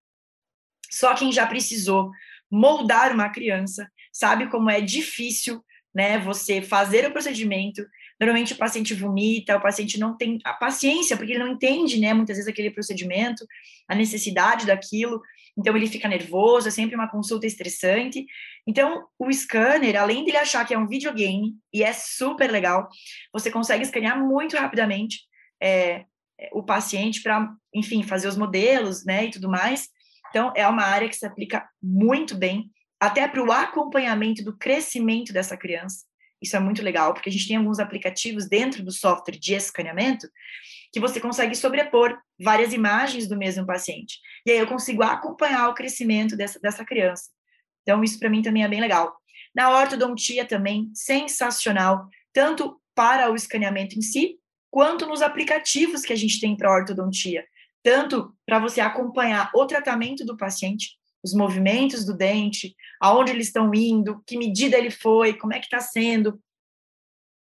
Só 0.89 1.15
quem 1.15 1.31
já 1.31 1.47
precisou 1.47 2.11
moldar 2.49 3.13
uma 3.13 3.29
criança 3.29 3.89
sabe 4.11 4.49
como 4.49 4.69
é 4.69 4.81
difícil, 4.81 5.63
né, 5.93 6.17
você 6.19 6.61
fazer 6.61 7.05
o 7.05 7.11
procedimento. 7.11 7.85
Normalmente 8.19 8.53
o 8.53 8.57
paciente 8.57 8.93
vomita, 8.93 9.57
o 9.57 9.61
paciente 9.61 9.99
não 9.99 10.15
tem 10.15 10.39
a 10.43 10.53
paciência, 10.53 11.17
porque 11.17 11.33
ele 11.33 11.43
não 11.43 11.53
entende, 11.53 11.99
né, 11.99 12.13
muitas 12.13 12.37
vezes 12.37 12.49
aquele 12.49 12.71
procedimento, 12.71 13.45
a 13.87 13.95
necessidade 13.95 14.65
daquilo, 14.65 15.21
então 15.57 15.75
ele 15.75 15.87
fica 15.87 16.07
nervoso, 16.07 16.67
é 16.67 16.71
sempre 16.71 16.95
uma 16.95 17.09
consulta 17.09 17.45
estressante. 17.45 18.25
Então, 18.65 19.05
o 19.19 19.31
scanner, 19.31 19.99
além 19.99 20.23
de 20.23 20.31
ele 20.31 20.37
achar 20.37 20.65
que 20.65 20.73
é 20.73 20.77
um 20.77 20.87
videogame, 20.87 21.55
e 21.73 21.83
é 21.83 21.91
super 21.91 22.49
legal, 22.49 22.87
você 23.33 23.51
consegue 23.51 23.83
escanear 23.83 24.17
muito 24.17 24.55
rapidamente 24.55 25.19
é, 25.61 26.05
o 26.53 26.63
paciente 26.63 27.21
para, 27.21 27.51
enfim, 27.73 28.01
fazer 28.03 28.27
os 28.27 28.37
modelos, 28.37 29.05
né, 29.05 29.25
e 29.25 29.31
tudo 29.31 29.49
mais. 29.49 29.89
Então, 30.29 30.53
é 30.55 30.65
uma 30.67 30.83
área 30.83 31.09
que 31.09 31.15
se 31.15 31.25
aplica 31.25 31.67
muito 31.83 32.35
bem, 32.35 32.71
até 33.01 33.27
para 33.27 33.43
o 33.43 33.51
acompanhamento 33.51 34.43
do 34.43 34.55
crescimento 34.55 35.33
dessa 35.33 35.57
criança. 35.57 36.05
Isso 36.39 36.55
é 36.55 36.59
muito 36.59 36.83
legal, 36.83 37.13
porque 37.13 37.29
a 37.29 37.31
gente 37.31 37.47
tem 37.47 37.57
alguns 37.57 37.79
aplicativos 37.79 38.47
dentro 38.47 38.83
do 38.83 38.91
software 38.91 39.37
de 39.37 39.55
escaneamento 39.55 40.27
que 40.93 40.99
você 40.99 41.19
consegue 41.19 41.55
sobrepor 41.55 42.15
várias 42.39 42.73
imagens 42.73 43.27
do 43.27 43.35
mesmo 43.35 43.65
paciente. 43.65 44.19
E 44.45 44.51
aí 44.51 44.57
eu 44.59 44.67
consigo 44.67 45.01
acompanhar 45.01 45.69
o 45.69 45.73
crescimento 45.73 46.37
dessa, 46.37 46.59
dessa 46.59 46.85
criança. 46.85 47.29
Então, 47.81 48.03
isso 48.03 48.19
para 48.19 48.29
mim 48.29 48.43
também 48.43 48.63
é 48.63 48.67
bem 48.67 48.81
legal. 48.81 49.15
Na 49.55 49.69
ortodontia 49.71 50.45
também, 50.45 50.91
sensacional, 50.93 52.07
tanto 52.31 52.79
para 52.93 53.31
o 53.31 53.35
escaneamento 53.35 53.97
em 53.97 54.01
si, 54.01 54.37
quanto 54.69 55.07
nos 55.07 55.21
aplicativos 55.21 56.01
que 56.01 56.13
a 56.13 56.15
gente 56.15 56.39
tem 56.39 56.55
para 56.55 56.71
ortodontia 56.71 57.43
tanto 57.83 58.35
para 58.45 58.59
você 58.59 58.79
acompanhar 58.79 59.49
o 59.55 59.65
tratamento 59.65 60.25
do 60.25 60.37
paciente, 60.37 60.97
os 61.23 61.33
movimentos 61.33 62.05
do 62.05 62.15
dente, 62.15 62.75
aonde 62.99 63.31
eles 63.31 63.47
estão 63.47 63.73
indo, 63.73 64.21
que 64.25 64.37
medida 64.37 64.77
ele 64.77 64.91
foi, 64.91 65.33
como 65.33 65.53
é 65.53 65.59
que 65.59 65.65
está 65.65 65.79
sendo. 65.79 66.41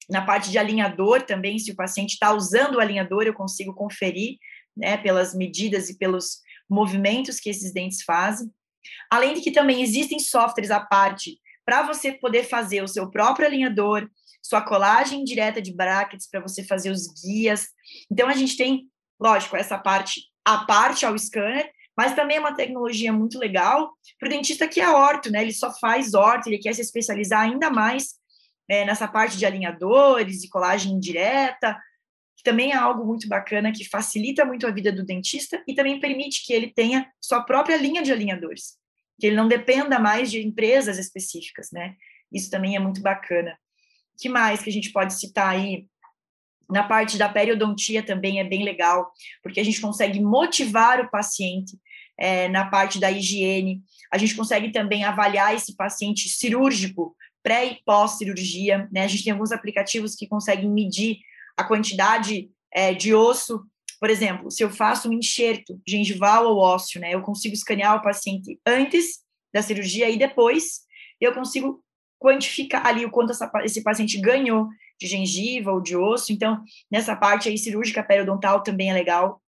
Na 0.09 0.25
parte 0.25 0.51
de 0.51 0.59
alinhador 0.59 1.23
também, 1.23 1.59
se 1.59 1.71
o 1.71 1.77
paciente 1.77 2.13
está 2.13 2.33
usando 2.33 2.77
o 2.77 2.81
alinhador, 2.81 3.23
eu 3.23 3.35
consigo 3.35 3.75
conferir, 3.75 4.39
né, 4.77 4.97
pelas 4.97 5.35
medidas 5.35 5.89
e 5.89 5.99
pelos 5.99 6.41
movimentos 6.69 7.41
que 7.41 7.51
esses 7.51 7.73
dentes 7.73 8.03
fazem. 8.03 8.51
Além 9.11 9.35
de 9.35 9.41
que 9.41 9.51
também 9.51 9.83
existem 9.83 10.19
softwares 10.19 10.71
à 10.71 10.81
parte 10.81 11.39
para 11.65 11.83
você 11.83 12.13
poder 12.13 12.45
fazer 12.45 12.83
o 12.83 12.89
seu 12.89 13.11
próprio 13.11 13.47
alinhador, 13.47 14.09
sua 14.43 14.63
colagem 14.63 15.25
direta 15.25 15.61
de 15.61 15.73
brackets 15.75 16.29
para 16.29 16.41
você 16.41 16.65
fazer 16.65 16.91
os 16.91 17.07
guias. 17.23 17.69
Então 18.11 18.29
a 18.29 18.35
gente 18.35 18.57
tem, 18.57 18.89
lógico, 19.21 19.57
essa 19.57 19.79
parte 19.79 20.31
a 20.45 20.65
parte 20.65 21.05
ao 21.05 21.17
scanner, 21.19 21.71
mas 22.01 22.15
também 22.15 22.39
é 22.39 22.41
uma 22.41 22.57
tecnologia 22.57 23.13
muito 23.13 23.39
legal 23.39 23.93
para 24.19 24.27
o 24.27 24.31
dentista 24.31 24.67
que 24.67 24.81
é 24.81 24.89
orto, 24.89 25.31
né? 25.31 25.43
Ele 25.43 25.53
só 25.53 25.71
faz 25.71 26.15
orto, 26.15 26.49
ele 26.49 26.57
quer 26.57 26.75
se 26.75 26.81
especializar 26.81 27.43
ainda 27.43 27.69
mais 27.69 28.15
é, 28.71 28.87
nessa 28.87 29.07
parte 29.07 29.37
de 29.37 29.45
alinhadores 29.45 30.43
e 30.43 30.49
colagem 30.49 30.95
indireta, 30.95 31.79
que 32.35 32.43
também 32.43 32.73
é 32.73 32.75
algo 32.75 33.05
muito 33.05 33.29
bacana, 33.29 33.71
que 33.71 33.87
facilita 33.87 34.47
muito 34.47 34.67
a 34.67 34.71
vida 34.71 34.91
do 34.91 35.05
dentista 35.05 35.63
e 35.69 35.75
também 35.75 36.01
permite 36.01 36.43
que 36.47 36.55
ele 36.55 36.73
tenha 36.73 37.07
sua 37.21 37.43
própria 37.43 37.77
linha 37.77 38.03
de 38.03 38.11
alinhadores, 38.11 38.79
que 39.21 39.27
ele 39.27 39.37
não 39.37 39.47
dependa 39.47 39.99
mais 39.99 40.31
de 40.31 40.41
empresas 40.41 40.97
específicas, 40.97 41.69
né? 41.71 41.97
Isso 42.33 42.49
também 42.49 42.77
é 42.77 42.79
muito 42.79 43.03
bacana. 43.03 43.59
que 44.19 44.31
mais 44.31 44.63
que 44.63 44.71
a 44.71 44.73
gente 44.73 44.91
pode 44.91 45.13
citar 45.13 45.51
aí? 45.51 45.87
Na 46.71 46.83
parte 46.83 47.19
da 47.19 47.29
periodontia 47.29 48.03
também 48.03 48.41
é 48.41 48.45
bem 48.45 48.65
legal, 48.65 49.13
porque 49.43 49.61
a 49.61 49.65
gente 49.65 49.83
consegue 49.83 50.19
motivar 50.19 50.99
o 51.01 51.11
paciente 51.11 51.79
é, 52.21 52.49
na 52.49 52.67
parte 52.67 53.01
da 53.01 53.11
higiene, 53.11 53.83
a 54.13 54.19
gente 54.19 54.37
consegue 54.37 54.71
também 54.71 55.03
avaliar 55.05 55.55
esse 55.55 55.75
paciente 55.75 56.29
cirúrgico, 56.29 57.17
pré 57.43 57.67
e 57.67 57.83
pós-cirurgia, 57.85 58.87
né? 58.93 59.05
A 59.05 59.09
gente 59.09 59.25
tem 59.25 59.33
alguns 59.33 59.51
aplicativos 59.51 60.15
que 60.15 60.29
conseguem 60.29 60.71
medir 60.71 61.19
a 61.57 61.65
quantidade 61.65 62.51
é, 62.71 62.93
de 62.93 63.15
osso. 63.15 63.65
Por 63.99 64.11
exemplo, 64.11 64.51
se 64.51 64.63
eu 64.63 64.71
faço 64.71 65.09
um 65.09 65.13
enxerto 65.15 65.81
gengival 65.89 66.47
ou 66.47 66.59
ósseo, 66.59 67.01
né? 67.01 67.15
Eu 67.15 67.23
consigo 67.23 67.55
escanear 67.55 67.97
o 67.97 68.03
paciente 68.03 68.61
antes 68.67 69.21
da 69.53 69.63
cirurgia 69.63 70.11
e 70.11 70.19
depois 70.19 70.81
eu 71.19 71.33
consigo 71.33 71.83
quantificar 72.19 72.87
ali 72.87 73.07
o 73.07 73.11
quanto 73.11 73.31
essa, 73.31 73.51
esse 73.65 73.83
paciente 73.83 74.21
ganhou 74.21 74.69
de 75.01 75.07
gengiva 75.07 75.73
ou 75.73 75.81
de 75.81 75.97
osso. 75.97 76.33
Então, 76.33 76.63
nessa 76.91 77.17
parte 77.17 77.49
aí 77.49 77.57
cirúrgica 77.57 78.03
periodontal 78.03 78.63
também 78.63 78.91
é 78.91 78.93
legal. 78.93 79.41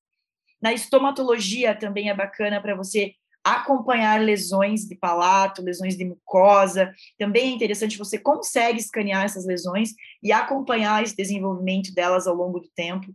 Na 0.61 0.73
estomatologia 0.73 1.75
também 1.75 2.09
é 2.09 2.13
bacana 2.13 2.61
para 2.61 2.75
você 2.75 3.15
acompanhar 3.43 4.21
lesões 4.21 4.85
de 4.85 4.95
palato, 4.95 5.63
lesões 5.63 5.97
de 5.97 6.05
mucosa. 6.05 6.93
Também 7.17 7.49
é 7.49 7.55
interessante, 7.55 7.97
você 7.97 8.17
consegue 8.17 8.79
escanear 8.79 9.25
essas 9.25 9.45
lesões 9.45 9.93
e 10.21 10.31
acompanhar 10.31 11.01
esse 11.03 11.15
desenvolvimento 11.15 11.93
delas 11.93 12.27
ao 12.27 12.35
longo 12.35 12.59
do 12.59 12.69
tempo. 12.75 13.07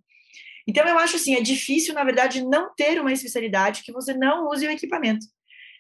Então, 0.66 0.84
eu 0.86 0.98
acho 0.98 1.16
assim, 1.16 1.36
é 1.36 1.40
difícil, 1.40 1.94
na 1.94 2.02
verdade, 2.02 2.44
não 2.44 2.74
ter 2.74 3.00
uma 3.00 3.12
especialidade 3.12 3.84
que 3.84 3.92
você 3.92 4.12
não 4.12 4.48
use 4.48 4.66
o 4.66 4.70
equipamento. 4.70 5.24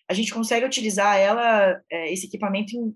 A 0.08 0.14
gente 0.14 0.32
consegue 0.32 0.64
utilizar 0.64 1.16
ela, 1.16 1.80
é, 1.90 2.12
esse 2.12 2.26
equipamento 2.26 2.76
em 2.76 2.94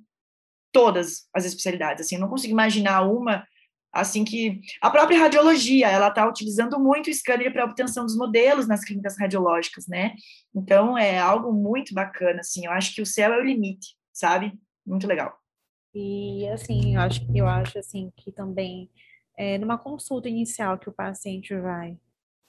todas 0.73 1.29
as 1.35 1.45
especialidades. 1.45 2.07
Assim, 2.07 2.15
eu 2.15 2.21
não 2.21 2.29
consigo 2.29 2.53
imaginar 2.53 3.03
uma 3.03 3.45
assim 3.93 4.25
que 4.25 4.61
a 4.81 4.91
própria 4.91 5.19
radiologia 5.19 5.89
ela 5.89 6.09
está 6.09 6.27
utilizando 6.29 6.79
muito 6.79 7.11
o 7.11 7.15
scanner 7.15 7.53
para 7.53 7.65
obtenção 7.65 8.05
dos 8.05 8.17
modelos 8.17 8.69
nas 8.69 8.85
clínicas 8.85 9.19
radiológicas, 9.19 9.87
né? 9.87 10.15
Então 10.55 10.97
é 10.97 11.19
algo 11.19 11.53
muito 11.53 11.93
bacana, 11.93 12.41
assim. 12.41 12.67
Eu 12.67 12.73
acho 12.73 12.95
que 12.95 13.03
o 13.03 13.07
céu 13.07 13.33
é 13.33 13.39
o 13.39 13.45
limite, 13.45 13.97
sabe? 14.13 14.53
Muito 14.87 15.07
legal. 15.07 15.37
E 15.95 16.47
assim, 16.49 16.95
eu 16.95 17.01
acho, 17.01 17.21
eu 17.35 17.47
acho 17.47 17.79
assim 17.79 18.13
que 18.17 18.31
também 18.31 18.89
é, 19.37 19.59
numa 19.59 19.79
consulta 19.79 20.29
inicial 20.29 20.79
que 20.79 20.89
o 20.89 20.93
paciente 20.93 21.57
vai, 21.57 21.99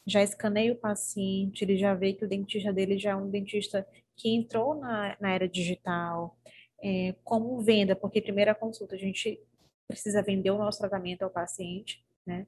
já 0.06 0.22
escaneia 0.22 0.74
o 0.74 0.76
paciente, 0.76 1.64
ele 1.64 1.78
já 1.78 1.94
vê 1.94 2.14
que 2.14 2.26
o 2.26 2.28
dentista 2.28 2.74
dele 2.74 2.98
já 2.98 3.12
é 3.12 3.16
um 3.16 3.30
dentista 3.30 3.88
que 4.16 4.36
entrou 4.36 4.76
na, 4.76 5.16
na 5.20 5.32
era 5.32 5.48
digital, 5.48 6.38
é, 6.84 7.16
como 7.24 7.62
venda, 7.62 7.96
porque 7.96 8.22
primeira 8.22 8.54
consulta 8.54 8.96
a 8.96 8.98
gente 8.98 9.40
precisa 9.92 10.22
vender 10.22 10.52
o 10.52 10.58
nosso 10.58 10.80
tratamento 10.80 11.24
ao 11.24 11.30
paciente, 11.30 12.04
né? 12.26 12.48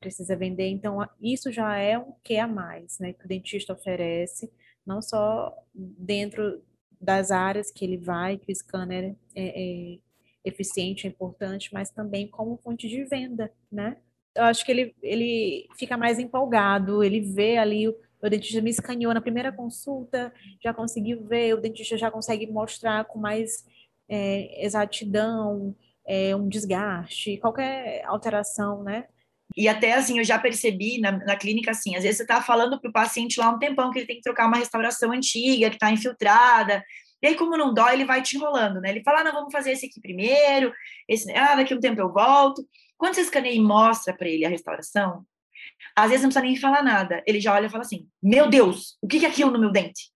Precisa 0.00 0.36
vender, 0.36 0.68
então 0.68 0.98
isso 1.20 1.50
já 1.50 1.76
é 1.76 1.98
um 1.98 2.12
que 2.22 2.36
a 2.36 2.46
mais, 2.46 2.98
né? 2.98 3.12
Que 3.12 3.24
o 3.24 3.28
dentista 3.28 3.72
oferece, 3.72 4.52
não 4.86 5.02
só 5.02 5.52
dentro 5.74 6.62
das 7.00 7.30
áreas 7.30 7.70
que 7.70 7.84
ele 7.84 7.96
vai, 7.96 8.38
que 8.38 8.52
o 8.52 8.54
scanner 8.54 9.14
é, 9.34 9.94
é 9.94 9.98
eficiente, 10.44 11.06
é 11.06 11.10
importante, 11.10 11.72
mas 11.72 11.90
também 11.90 12.28
como 12.28 12.58
fonte 12.58 12.88
de 12.88 13.04
venda, 13.04 13.50
né? 13.70 13.96
Eu 14.34 14.44
acho 14.44 14.64
que 14.64 14.72
ele, 14.72 14.94
ele 15.02 15.68
fica 15.78 15.96
mais 15.96 16.18
empolgado, 16.18 17.02
ele 17.02 17.20
vê 17.20 17.56
ali 17.56 17.88
o, 17.88 17.96
o 18.22 18.28
dentista 18.28 18.60
me 18.60 18.70
escaneou 18.70 19.14
na 19.14 19.20
primeira 19.20 19.52
consulta, 19.52 20.32
já 20.62 20.72
conseguiu 20.74 21.24
ver, 21.24 21.54
o 21.54 21.60
dentista 21.60 21.96
já 21.96 22.10
consegue 22.10 22.46
mostrar 22.46 23.04
com 23.04 23.18
mais 23.18 23.64
é, 24.08 24.64
exatidão, 24.64 25.74
é, 26.06 26.34
um 26.36 26.48
desgaste, 26.48 27.38
qualquer 27.38 28.04
alteração, 28.04 28.82
né? 28.82 29.04
E 29.56 29.68
até 29.68 29.92
assim, 29.92 30.18
eu 30.18 30.24
já 30.24 30.38
percebi 30.38 31.00
na, 31.00 31.12
na 31.12 31.36
clínica 31.36 31.70
assim, 31.70 31.94
às 31.96 32.02
vezes 32.02 32.18
você 32.18 32.22
está 32.24 32.42
falando 32.42 32.80
para 32.80 32.90
o 32.90 32.92
paciente 32.92 33.38
lá 33.38 33.50
um 33.50 33.58
tempão 33.58 33.90
que 33.90 34.00
ele 34.00 34.06
tem 34.06 34.16
que 34.16 34.22
trocar 34.22 34.46
uma 34.48 34.56
restauração 34.56 35.12
antiga, 35.12 35.70
que 35.70 35.76
está 35.76 35.90
infiltrada, 35.90 36.82
e 37.24 37.26
aí, 37.26 37.36
como 37.36 37.56
não 37.56 37.72
dói, 37.72 37.94
ele 37.94 38.04
vai 38.04 38.20
te 38.20 38.36
enrolando, 38.36 38.82
né? 38.82 38.90
Ele 38.90 39.02
fala, 39.02 39.20
ah, 39.20 39.24
não, 39.24 39.32
vamos 39.32 39.50
fazer 39.50 39.72
esse 39.72 39.86
aqui 39.86 39.98
primeiro, 39.98 40.70
esse, 41.08 41.32
ah, 41.32 41.54
daqui 41.54 41.74
um 41.74 41.80
tempo 41.80 41.98
eu 41.98 42.12
volto. 42.12 42.62
Quando 42.98 43.14
você 43.14 43.22
escaneia 43.22 43.54
e 43.54 43.60
mostra 43.62 44.14
para 44.14 44.28
ele 44.28 44.44
a 44.44 44.48
restauração, 44.50 45.24
às 45.96 46.10
vezes 46.10 46.22
não 46.22 46.28
precisa 46.28 46.44
nem 46.44 46.54
falar 46.54 46.82
nada. 46.82 47.22
Ele 47.26 47.40
já 47.40 47.54
olha 47.54 47.64
e 47.64 47.70
fala 47.70 47.82
assim: 47.82 48.06
Meu 48.22 48.50
Deus, 48.50 48.98
o 49.00 49.08
que 49.08 49.24
é 49.24 49.28
aquilo 49.28 49.50
no 49.50 49.58
meu 49.58 49.72
dente? 49.72 50.10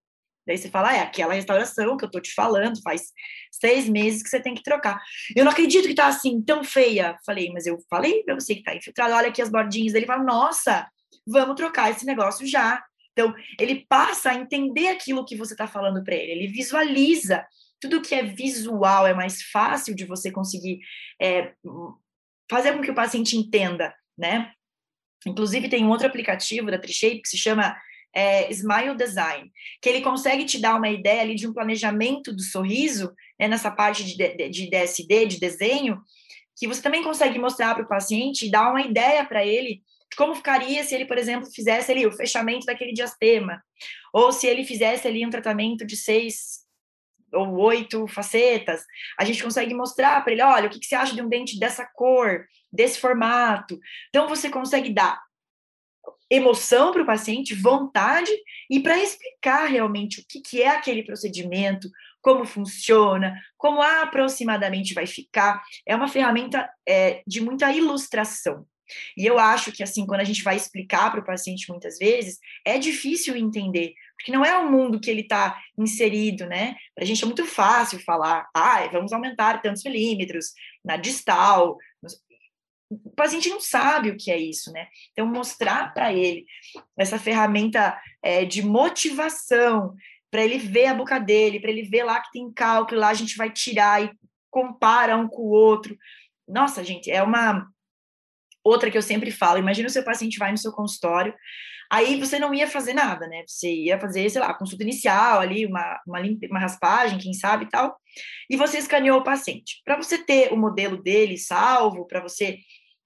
Daí 0.48 0.56
você 0.56 0.70
fala, 0.70 0.88
ah, 0.88 0.96
é 0.96 1.00
aquela 1.00 1.34
restauração 1.34 1.94
que 1.98 2.06
eu 2.06 2.10
tô 2.10 2.18
te 2.20 2.32
falando, 2.32 2.80
faz 2.80 3.12
seis 3.52 3.86
meses 3.86 4.22
que 4.22 4.30
você 4.30 4.40
tem 4.40 4.54
que 4.54 4.62
trocar. 4.62 4.98
Eu 5.36 5.44
não 5.44 5.52
acredito 5.52 5.86
que 5.86 5.94
tá 5.94 6.06
assim, 6.06 6.40
tão 6.40 6.64
feia. 6.64 7.18
Falei, 7.26 7.52
mas 7.52 7.66
eu 7.66 7.78
falei 7.90 8.22
pra 8.22 8.34
você 8.34 8.54
que 8.54 8.62
tá 8.62 8.74
infiltrado, 8.74 9.12
olha 9.12 9.28
aqui 9.28 9.42
as 9.42 9.50
bordinhas. 9.50 9.92
Ele 9.92 10.06
fala, 10.06 10.24
nossa, 10.24 10.88
vamos 11.26 11.54
trocar 11.54 11.90
esse 11.90 12.06
negócio 12.06 12.46
já. 12.46 12.82
Então, 13.12 13.34
ele 13.60 13.84
passa 13.86 14.30
a 14.30 14.34
entender 14.34 14.88
aquilo 14.88 15.26
que 15.26 15.36
você 15.36 15.52
está 15.52 15.66
falando 15.66 16.02
para 16.02 16.14
ele, 16.14 16.32
ele 16.32 16.46
visualiza. 16.48 17.46
Tudo 17.78 18.00
que 18.00 18.14
é 18.14 18.22
visual 18.22 19.06
é 19.06 19.12
mais 19.12 19.42
fácil 19.42 19.94
de 19.94 20.06
você 20.06 20.32
conseguir 20.32 20.80
é, 21.20 21.52
fazer 22.50 22.72
com 22.72 22.80
que 22.80 22.90
o 22.90 22.94
paciente 22.94 23.36
entenda, 23.36 23.94
né? 24.16 24.50
Inclusive, 25.26 25.68
tem 25.68 25.84
um 25.84 25.90
outro 25.90 26.06
aplicativo 26.06 26.70
da 26.70 26.78
Trishape 26.78 27.20
que 27.20 27.28
se 27.28 27.36
chama 27.36 27.76
é, 28.14 28.50
Smile 28.52 28.96
Design, 28.96 29.50
que 29.80 29.88
ele 29.88 30.00
consegue 30.00 30.44
te 30.44 30.60
dar 30.60 30.76
uma 30.76 30.88
ideia 30.88 31.22
ali 31.22 31.34
de 31.34 31.46
um 31.46 31.52
planejamento 31.52 32.32
do 32.32 32.42
sorriso, 32.42 33.12
né, 33.38 33.48
nessa 33.48 33.70
parte 33.70 34.04
de, 34.04 34.16
de, 34.16 34.48
de 34.48 34.70
DSD, 34.70 35.26
de 35.26 35.40
desenho, 35.40 36.00
que 36.56 36.66
você 36.66 36.82
também 36.82 37.02
consegue 37.02 37.38
mostrar 37.38 37.74
para 37.74 37.84
o 37.84 37.88
paciente 37.88 38.46
e 38.46 38.50
dar 38.50 38.70
uma 38.70 38.80
ideia 38.80 39.24
para 39.24 39.44
ele 39.44 39.82
de 40.10 40.16
como 40.16 40.34
ficaria 40.34 40.82
se 40.82 40.94
ele, 40.94 41.04
por 41.04 41.18
exemplo, 41.18 41.50
fizesse 41.50 41.92
ali 41.92 42.06
o 42.06 42.12
fechamento 42.12 42.66
daquele 42.66 42.92
diastema, 42.92 43.62
ou 44.12 44.32
se 44.32 44.46
ele 44.46 44.64
fizesse 44.64 45.06
ali 45.06 45.24
um 45.24 45.30
tratamento 45.30 45.86
de 45.86 45.96
seis 45.96 46.66
ou 47.32 47.58
oito 47.58 48.06
facetas, 48.08 48.84
a 49.18 49.24
gente 49.24 49.42
consegue 49.42 49.74
mostrar 49.74 50.24
para 50.24 50.32
ele, 50.32 50.42
olha, 50.42 50.66
o 50.66 50.70
que, 50.70 50.80
que 50.80 50.86
você 50.86 50.94
acha 50.94 51.14
de 51.14 51.20
um 51.20 51.28
dente 51.28 51.58
dessa 51.58 51.84
cor, 51.84 52.46
desse 52.72 52.98
formato. 52.98 53.78
Então, 54.08 54.26
você 54.26 54.48
consegue 54.48 54.90
dar 54.90 55.20
emoção 56.30 56.92
para 56.92 57.02
o 57.02 57.06
paciente, 57.06 57.54
vontade, 57.54 58.30
e 58.70 58.80
para 58.80 58.98
explicar 58.98 59.66
realmente 59.66 60.20
o 60.20 60.24
que, 60.28 60.40
que 60.40 60.62
é 60.62 60.68
aquele 60.68 61.02
procedimento, 61.02 61.88
como 62.20 62.44
funciona, 62.44 63.34
como 63.56 63.80
aproximadamente 63.80 64.94
vai 64.94 65.06
ficar. 65.06 65.62
É 65.86 65.94
uma 65.96 66.08
ferramenta 66.08 66.68
é, 66.86 67.22
de 67.26 67.40
muita 67.40 67.72
ilustração. 67.72 68.66
E 69.16 69.26
eu 69.26 69.38
acho 69.38 69.72
que, 69.72 69.82
assim, 69.82 70.06
quando 70.06 70.20
a 70.20 70.24
gente 70.24 70.42
vai 70.42 70.56
explicar 70.56 71.10
para 71.10 71.20
o 71.20 71.24
paciente 71.24 71.70
muitas 71.70 71.98
vezes, 71.98 72.38
é 72.64 72.78
difícil 72.78 73.36
entender, 73.36 73.92
porque 74.16 74.32
não 74.32 74.44
é 74.44 74.56
o 74.58 74.70
mundo 74.70 75.00
que 75.00 75.10
ele 75.10 75.22
está 75.22 75.58
inserido, 75.76 76.46
né? 76.46 76.74
Para 76.94 77.04
a 77.04 77.06
gente 77.06 77.22
é 77.22 77.26
muito 77.26 77.44
fácil 77.46 77.98
falar, 78.00 78.48
ah, 78.54 78.86
vamos 78.90 79.12
aumentar 79.12 79.60
tantos 79.60 79.84
milímetros 79.84 80.52
na 80.84 80.96
distal. 80.96 81.76
O 82.90 83.10
paciente 83.10 83.48
não 83.48 83.60
sabe 83.60 84.10
o 84.10 84.16
que 84.16 84.30
é 84.30 84.38
isso, 84.38 84.72
né? 84.72 84.88
Então, 85.12 85.26
mostrar 85.26 85.92
para 85.92 86.12
ele 86.12 86.46
essa 86.98 87.18
ferramenta 87.18 87.98
é, 88.22 88.44
de 88.44 88.62
motivação, 88.62 89.94
para 90.30 90.44
ele 90.44 90.58
ver 90.58 90.86
a 90.86 90.94
boca 90.94 91.18
dele, 91.18 91.60
para 91.60 91.70
ele 91.70 91.82
ver 91.82 92.04
lá 92.04 92.20
que 92.20 92.30
tem 92.32 92.52
cálculo, 92.52 93.00
lá 93.00 93.08
a 93.08 93.14
gente 93.14 93.36
vai 93.36 93.50
tirar 93.50 94.02
e 94.02 94.10
compara 94.50 95.16
um 95.16 95.28
com 95.28 95.42
o 95.42 95.50
outro. 95.50 95.96
Nossa, 96.46 96.82
gente, 96.82 97.10
é 97.10 97.22
uma 97.22 97.68
Outra 98.68 98.90
que 98.90 98.98
eu 98.98 99.02
sempre 99.02 99.30
falo, 99.30 99.58
imagina 99.58 99.88
o 99.88 99.90
seu 99.90 100.04
paciente 100.04 100.38
vai 100.38 100.50
no 100.50 100.58
seu 100.58 100.70
consultório, 100.72 101.34
aí 101.90 102.20
você 102.20 102.38
não 102.38 102.52
ia 102.52 102.68
fazer 102.68 102.92
nada, 102.92 103.26
né? 103.26 103.42
Você 103.46 103.72
ia 103.72 103.98
fazer, 103.98 104.28
sei 104.28 104.42
lá, 104.42 104.52
consulta 104.52 104.82
inicial 104.82 105.40
ali, 105.40 105.64
uma, 105.64 105.98
uma, 106.06 106.20
uma 106.50 106.60
raspagem, 106.60 107.18
quem 107.18 107.32
sabe 107.32 107.64
e 107.64 107.68
tal, 107.68 107.96
e 108.50 108.56
você 108.58 108.76
escaneou 108.76 109.20
o 109.20 109.24
paciente. 109.24 109.80
Para 109.86 109.96
você 109.96 110.18
ter 110.18 110.52
o 110.52 110.56
modelo 110.56 111.02
dele 111.02 111.38
salvo, 111.38 112.06
para 112.06 112.20
você 112.20 112.58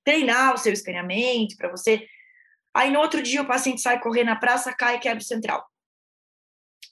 treinar 0.04 0.54
o 0.54 0.58
seu 0.58 0.72
escaneamento, 0.72 1.56
para 1.56 1.70
você. 1.70 2.06
Aí 2.74 2.90
no 2.90 3.00
outro 3.00 3.22
dia 3.22 3.42
o 3.42 3.46
paciente 3.46 3.80
sai 3.80 4.00
correr 4.00 4.24
na 4.24 4.36
praça, 4.36 4.74
cai 4.74 4.96
e 4.96 5.00
quebra 5.00 5.22
o 5.22 5.26
central. 5.26 5.64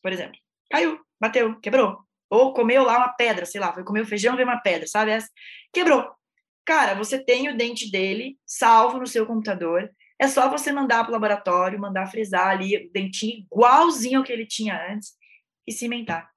Por 0.02 0.12
exemplo. 0.12 0.38
Caiu, 0.70 0.98
bateu, 1.20 1.58
quebrou. 1.60 1.98
Ou 2.30 2.52
comeu 2.52 2.84
lá 2.84 2.96
uma 2.96 3.08
pedra, 3.08 3.44
sei 3.44 3.60
lá, 3.60 3.72
foi 3.72 3.82
comer 3.82 4.06
feijão, 4.06 4.36
veio 4.36 4.46
uma 4.46 4.60
pedra, 4.60 4.86
sabe? 4.86 5.10
Essa? 5.10 5.28
Quebrou. 5.72 6.08
Cara, 6.64 6.94
você 6.94 7.18
tem 7.18 7.48
o 7.48 7.56
dente 7.56 7.90
dele 7.90 8.38
salvo 8.46 8.98
no 8.98 9.06
seu 9.06 9.26
computador. 9.26 9.90
É 10.18 10.28
só 10.28 10.48
você 10.48 10.70
mandar 10.70 11.02
para 11.02 11.10
o 11.10 11.12
laboratório, 11.12 11.80
mandar 11.80 12.06
frisar 12.06 12.48
ali 12.48 12.76
o 12.76 12.92
dentinho 12.92 13.38
igualzinho 13.38 14.18
ao 14.18 14.24
que 14.24 14.32
ele 14.32 14.46
tinha 14.46 14.78
antes 14.92 15.14
e 15.66 15.72
cimentar. 15.72 16.30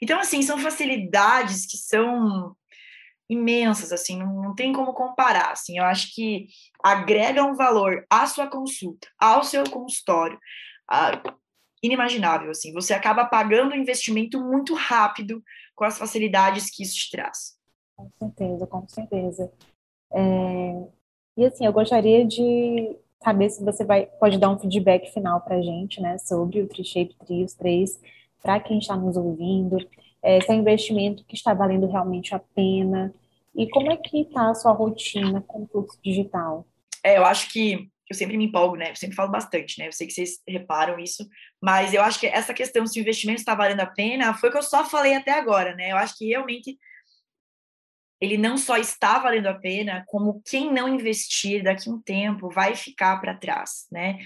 Então, 0.00 0.18
assim, 0.18 0.40
são 0.40 0.58
facilidades 0.58 1.66
que 1.66 1.76
são 1.76 2.56
imensas, 3.28 3.92
assim, 3.92 4.18
não, 4.18 4.42
não 4.42 4.54
tem 4.54 4.72
como 4.72 4.92
comparar, 4.92 5.52
assim, 5.52 5.78
eu 5.78 5.84
acho 5.84 6.14
que 6.14 6.46
agrega 6.82 7.44
um 7.44 7.54
valor 7.54 8.04
à 8.10 8.26
sua 8.26 8.46
consulta, 8.46 9.08
ao 9.18 9.42
seu 9.42 9.64
consultório, 9.70 10.38
inimaginável, 11.82 12.50
assim, 12.50 12.72
você 12.72 12.92
acaba 12.92 13.24
pagando 13.24 13.72
um 13.72 13.78
investimento 13.78 14.40
muito 14.40 14.74
rápido 14.74 15.42
com 15.74 15.84
as 15.84 15.98
facilidades 15.98 16.70
que 16.70 16.82
isso 16.82 16.94
te 16.94 17.10
traz. 17.10 17.56
Com 17.96 18.10
certeza, 18.18 18.66
com 18.66 18.88
certeza. 18.88 19.52
É, 20.12 20.88
e 21.36 21.44
assim, 21.44 21.66
eu 21.66 21.72
gostaria 21.72 22.24
de 22.26 22.96
saber 23.22 23.50
se 23.50 23.64
você 23.64 23.84
vai, 23.84 24.06
pode 24.06 24.38
dar 24.38 24.50
um 24.50 24.58
feedback 24.58 25.12
final 25.12 25.40
para 25.40 25.56
a 25.56 25.62
gente, 25.62 26.00
né, 26.00 26.18
sobre 26.18 26.60
o 26.60 26.68
Trishape 26.68 27.16
Trios 27.24 27.54
3, 27.54 28.00
para 28.42 28.60
quem 28.60 28.78
está 28.78 28.96
nos 28.96 29.16
ouvindo, 29.16 29.78
é, 30.24 30.40
se 30.40 30.50
é 30.50 30.54
investimento 30.54 31.24
que 31.26 31.36
está 31.36 31.52
valendo 31.52 31.86
realmente 31.86 32.34
a 32.34 32.38
pena, 32.38 33.14
e 33.54 33.68
como 33.68 33.92
é 33.92 33.96
que 33.96 34.22
está 34.22 34.50
a 34.50 34.54
sua 34.54 34.72
rotina 34.72 35.40
com 35.46 35.62
o 35.62 35.66
fluxo 35.68 35.98
digital? 36.02 36.66
É, 37.04 37.18
eu 37.18 37.24
acho 37.24 37.52
que 37.52 37.88
eu 38.10 38.16
sempre 38.16 38.36
me 38.36 38.46
empolgo, 38.46 38.76
né? 38.76 38.90
Eu 38.90 38.96
sempre 38.96 39.14
falo 39.14 39.30
bastante, 39.30 39.78
né? 39.78 39.88
Eu 39.88 39.92
sei 39.92 40.06
que 40.06 40.12
vocês 40.12 40.40
reparam 40.48 40.98
isso, 40.98 41.26
mas 41.62 41.94
eu 41.94 42.02
acho 42.02 42.18
que 42.18 42.26
essa 42.26 42.52
questão 42.52 42.86
se 42.86 42.98
o 42.98 43.02
investimento 43.02 43.40
está 43.40 43.54
valendo 43.54 43.80
a 43.80 43.86
pena 43.86 44.34
foi 44.34 44.48
o 44.48 44.52
que 44.52 44.58
eu 44.58 44.62
só 44.62 44.84
falei 44.84 45.14
até 45.14 45.32
agora, 45.32 45.74
né? 45.74 45.92
Eu 45.92 45.96
acho 45.96 46.16
que 46.16 46.26
realmente 46.26 46.78
ele 48.24 48.38
não 48.38 48.56
só 48.56 48.76
está 48.76 49.18
valendo 49.18 49.46
a 49.46 49.54
pena, 49.54 50.04
como 50.06 50.42
quem 50.46 50.72
não 50.72 50.88
investir 50.88 51.62
daqui 51.62 51.88
a 51.88 51.92
um 51.92 52.00
tempo 52.00 52.50
vai 52.50 52.74
ficar 52.74 53.20
para 53.20 53.34
trás, 53.36 53.86
né? 53.90 54.18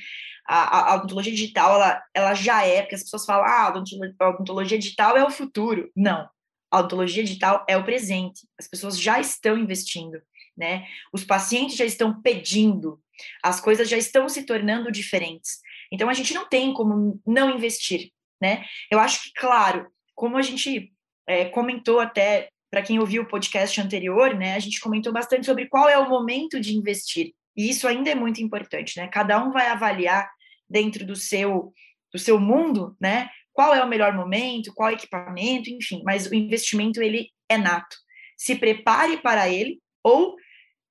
A, 0.46 0.92
a, 0.92 0.94
odontologia 0.96 1.32
digital, 1.32 1.74
ela, 1.74 2.02
ela 2.14 2.34
já 2.34 2.64
é, 2.64 2.80
porque 2.80 2.94
as 2.94 3.02
pessoas 3.02 3.26
falam, 3.26 3.44
ah, 3.44 3.74
a 4.18 4.28
odontologia 4.28 4.78
digital 4.78 5.16
é 5.16 5.24
o 5.24 5.30
futuro. 5.30 5.90
Não, 5.94 6.26
a 6.70 6.78
odontologia 6.78 7.22
digital 7.22 7.64
é 7.68 7.76
o 7.76 7.84
presente. 7.84 8.46
As 8.58 8.66
pessoas 8.66 8.98
já 8.98 9.20
estão 9.20 9.58
investindo, 9.58 10.20
né? 10.56 10.86
Os 11.12 11.24
pacientes 11.24 11.76
já 11.76 11.84
estão 11.84 12.20
pedindo, 12.22 13.00
as 13.42 13.60
coisas 13.60 13.88
já 13.88 13.96
estão 13.96 14.28
se 14.28 14.44
tornando 14.44 14.90
diferentes. 14.90 15.58
Então, 15.92 16.08
a 16.08 16.14
gente 16.14 16.32
não 16.32 16.48
tem 16.48 16.72
como 16.72 17.20
não 17.26 17.50
investir, 17.50 18.10
né? 18.40 18.64
Eu 18.90 18.98
acho 18.98 19.24
que, 19.24 19.32
claro, 19.34 19.90
como 20.14 20.36
a 20.36 20.42
gente 20.42 20.92
é, 21.26 21.46
comentou 21.46 22.00
até 22.00 22.50
para 22.70 22.82
quem 22.82 22.98
ouviu 22.98 23.22
o 23.22 23.28
podcast 23.28 23.80
anterior, 23.80 24.34
né, 24.34 24.54
a 24.54 24.58
gente 24.58 24.80
comentou 24.80 25.12
bastante 25.12 25.46
sobre 25.46 25.66
qual 25.66 25.88
é 25.88 25.98
o 25.98 26.08
momento 26.08 26.60
de 26.60 26.76
investir. 26.76 27.32
E 27.56 27.68
isso 27.70 27.88
ainda 27.88 28.10
é 28.10 28.14
muito 28.14 28.42
importante, 28.42 28.98
né? 28.98 29.08
Cada 29.08 29.42
um 29.42 29.50
vai 29.50 29.66
avaliar 29.66 30.30
dentro 30.68 31.04
do 31.04 31.16
seu 31.16 31.72
do 32.12 32.18
seu 32.18 32.38
mundo, 32.40 32.96
né? 33.00 33.28
Qual 33.52 33.74
é 33.74 33.82
o 33.84 33.88
melhor 33.88 34.14
momento, 34.14 34.72
qual 34.72 34.90
equipamento, 34.90 35.68
enfim, 35.68 36.02
mas 36.04 36.26
o 36.26 36.34
investimento 36.34 37.02
ele 37.02 37.30
é 37.48 37.58
nato. 37.58 37.96
Se 38.36 38.54
prepare 38.54 39.18
para 39.18 39.48
ele 39.48 39.80
ou 40.02 40.36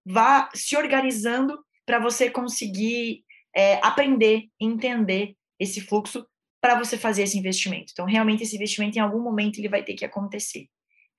vá 0.06 0.50
se 0.54 0.76
organizando 0.76 1.58
para 1.86 2.00
você 2.00 2.30
conseguir 2.30 3.24
é, 3.56 3.76
aprender, 3.82 4.44
entender 4.60 5.36
esse 5.60 5.82
fluxo 5.82 6.28
para 6.62 6.78
você 6.78 6.98
fazer 6.98 7.24
esse 7.24 7.38
investimento. 7.38 7.92
Então, 7.94 8.06
realmente, 8.06 8.44
esse 8.44 8.56
investimento 8.56 8.98
em 8.98 9.02
algum 9.02 9.22
momento 9.22 9.58
ele 9.58 9.70
vai 9.70 9.84
ter 9.84 9.94
que 9.94 10.06
acontecer. 10.06 10.68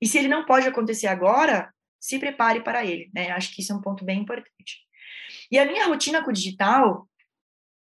E 0.00 0.06
se 0.06 0.18
ele 0.18 0.28
não 0.28 0.44
pode 0.44 0.66
acontecer 0.66 1.06
agora, 1.06 1.72
se 2.00 2.18
prepare 2.18 2.62
para 2.62 2.84
ele, 2.84 3.10
né? 3.14 3.30
Acho 3.30 3.54
que 3.54 3.60
isso 3.60 3.72
é 3.72 3.76
um 3.76 3.80
ponto 3.80 4.04
bem 4.04 4.20
importante. 4.20 4.78
E 5.50 5.58
a 5.58 5.66
minha 5.66 5.86
rotina 5.86 6.22
com 6.22 6.30
o 6.30 6.32
digital, 6.32 7.08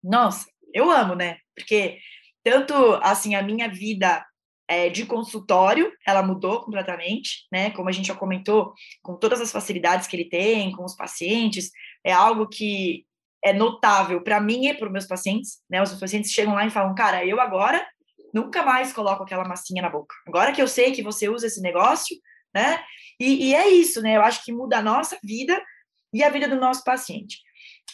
nossa, 0.02 0.46
eu 0.74 0.90
amo, 0.90 1.14
né? 1.14 1.38
Porque 1.54 1.98
tanto 2.42 2.74
assim 3.02 3.34
a 3.34 3.42
minha 3.42 3.68
vida 3.68 4.24
é, 4.66 4.88
de 4.88 5.04
consultório, 5.04 5.92
ela 6.06 6.22
mudou 6.22 6.64
completamente, 6.64 7.46
né? 7.52 7.70
Como 7.70 7.88
a 7.88 7.92
gente 7.92 8.08
já 8.08 8.14
comentou, 8.14 8.72
com 9.02 9.16
todas 9.16 9.40
as 9.40 9.52
facilidades 9.52 10.06
que 10.06 10.16
ele 10.16 10.28
tem, 10.28 10.72
com 10.72 10.84
os 10.84 10.94
pacientes, 10.94 11.70
é 12.04 12.12
algo 12.12 12.48
que 12.48 13.04
é 13.42 13.52
notável 13.52 14.22
para 14.22 14.40
mim 14.40 14.66
e 14.68 14.74
para 14.74 14.86
os 14.86 14.92
meus 14.92 15.06
pacientes, 15.06 15.60
né? 15.68 15.82
Os 15.82 15.92
pacientes 15.98 16.32
chegam 16.32 16.54
lá 16.54 16.66
e 16.66 16.70
falam, 16.70 16.94
cara, 16.94 17.24
eu 17.24 17.40
agora 17.40 17.84
nunca 18.32 18.62
mais 18.62 18.92
coloco 18.92 19.22
aquela 19.22 19.46
massinha 19.46 19.82
na 19.82 19.90
boca. 19.90 20.14
Agora 20.26 20.52
que 20.52 20.62
eu 20.62 20.68
sei 20.68 20.92
que 20.92 21.02
você 21.02 21.28
usa 21.28 21.46
esse 21.46 21.60
negócio, 21.60 22.16
né? 22.54 22.82
E, 23.18 23.48
e, 23.48 23.54
é 23.54 23.68
isso, 23.68 24.00
né? 24.00 24.16
Eu 24.16 24.22
acho 24.22 24.44
que 24.44 24.52
muda 24.52 24.78
a 24.78 24.82
nossa 24.82 25.18
vida 25.22 25.60
e 26.12 26.22
a 26.24 26.30
vida 26.30 26.48
do 26.48 26.56
nosso 26.56 26.82
paciente. 26.84 27.38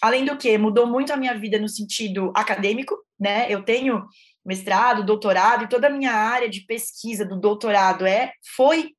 Além 0.00 0.24
do 0.24 0.36
que, 0.36 0.56
mudou 0.58 0.86
muito 0.86 1.12
a 1.12 1.16
minha 1.16 1.34
vida 1.34 1.58
no 1.58 1.68
sentido 1.68 2.32
acadêmico, 2.34 2.96
né? 3.18 3.46
Eu 3.50 3.62
tenho 3.62 4.06
mestrado, 4.44 5.04
doutorado, 5.04 5.64
e 5.64 5.68
toda 5.68 5.88
a 5.88 5.90
minha 5.90 6.12
área 6.12 6.48
de 6.48 6.60
pesquisa 6.60 7.24
do 7.24 7.38
doutorado 7.38 8.06
é 8.06 8.32
foi 8.54 8.92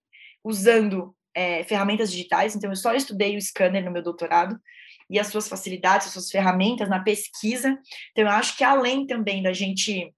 usando 0.44 1.16
é, 1.34 1.64
ferramentas 1.64 2.12
digitais, 2.12 2.56
então 2.56 2.70
eu 2.70 2.76
só 2.76 2.94
estudei 2.94 3.38
o 3.38 3.42
scanner 3.42 3.86
no 3.86 3.92
meu 3.92 4.04
doutorado 4.04 4.60
e 5.10 5.20
as 5.20 5.28
suas 5.28 5.48
facilidades, 5.48 6.08
as 6.08 6.14
suas 6.14 6.30
ferramentas 6.30 6.90
na 6.90 7.00
pesquisa. 7.00 7.78
Então, 8.12 8.26
eu 8.26 8.30
acho 8.30 8.58
que 8.58 8.64
além 8.64 9.06
também 9.06 9.42
da 9.42 9.54
gente 9.54 10.14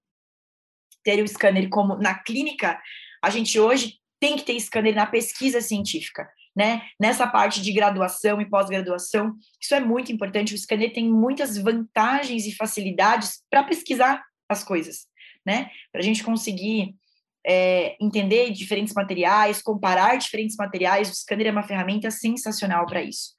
ter 1.02 1.22
o 1.22 1.28
scanner 1.28 1.68
como 1.68 1.96
na 1.96 2.14
clínica, 2.14 2.80
a 3.22 3.30
gente 3.30 3.58
hoje 3.58 3.94
tem 4.20 4.36
que 4.36 4.44
ter 4.44 4.58
scanner 4.60 4.94
na 4.94 5.06
pesquisa 5.06 5.60
científica, 5.60 6.28
né? 6.54 6.82
Nessa 7.00 7.26
parte 7.26 7.62
de 7.62 7.72
graduação 7.72 8.40
e 8.40 8.48
pós-graduação, 8.48 9.34
isso 9.60 9.74
é 9.74 9.80
muito 9.80 10.12
importante. 10.12 10.54
O 10.54 10.58
scanner 10.58 10.92
tem 10.92 11.10
muitas 11.10 11.56
vantagens 11.56 12.46
e 12.46 12.54
facilidades 12.54 13.42
para 13.50 13.64
pesquisar 13.64 14.22
as 14.48 14.62
coisas, 14.62 15.06
né? 15.46 15.70
Para 15.90 16.00
a 16.00 16.04
gente 16.04 16.22
conseguir 16.22 16.94
é, 17.46 17.96
entender 18.00 18.50
diferentes 18.50 18.94
materiais, 18.94 19.62
comparar 19.62 20.16
diferentes 20.16 20.56
materiais, 20.56 21.10
o 21.10 21.14
scanner 21.14 21.46
é 21.46 21.50
uma 21.50 21.62
ferramenta 21.62 22.10
sensacional 22.10 22.84
para 22.86 23.02
isso. 23.02 23.34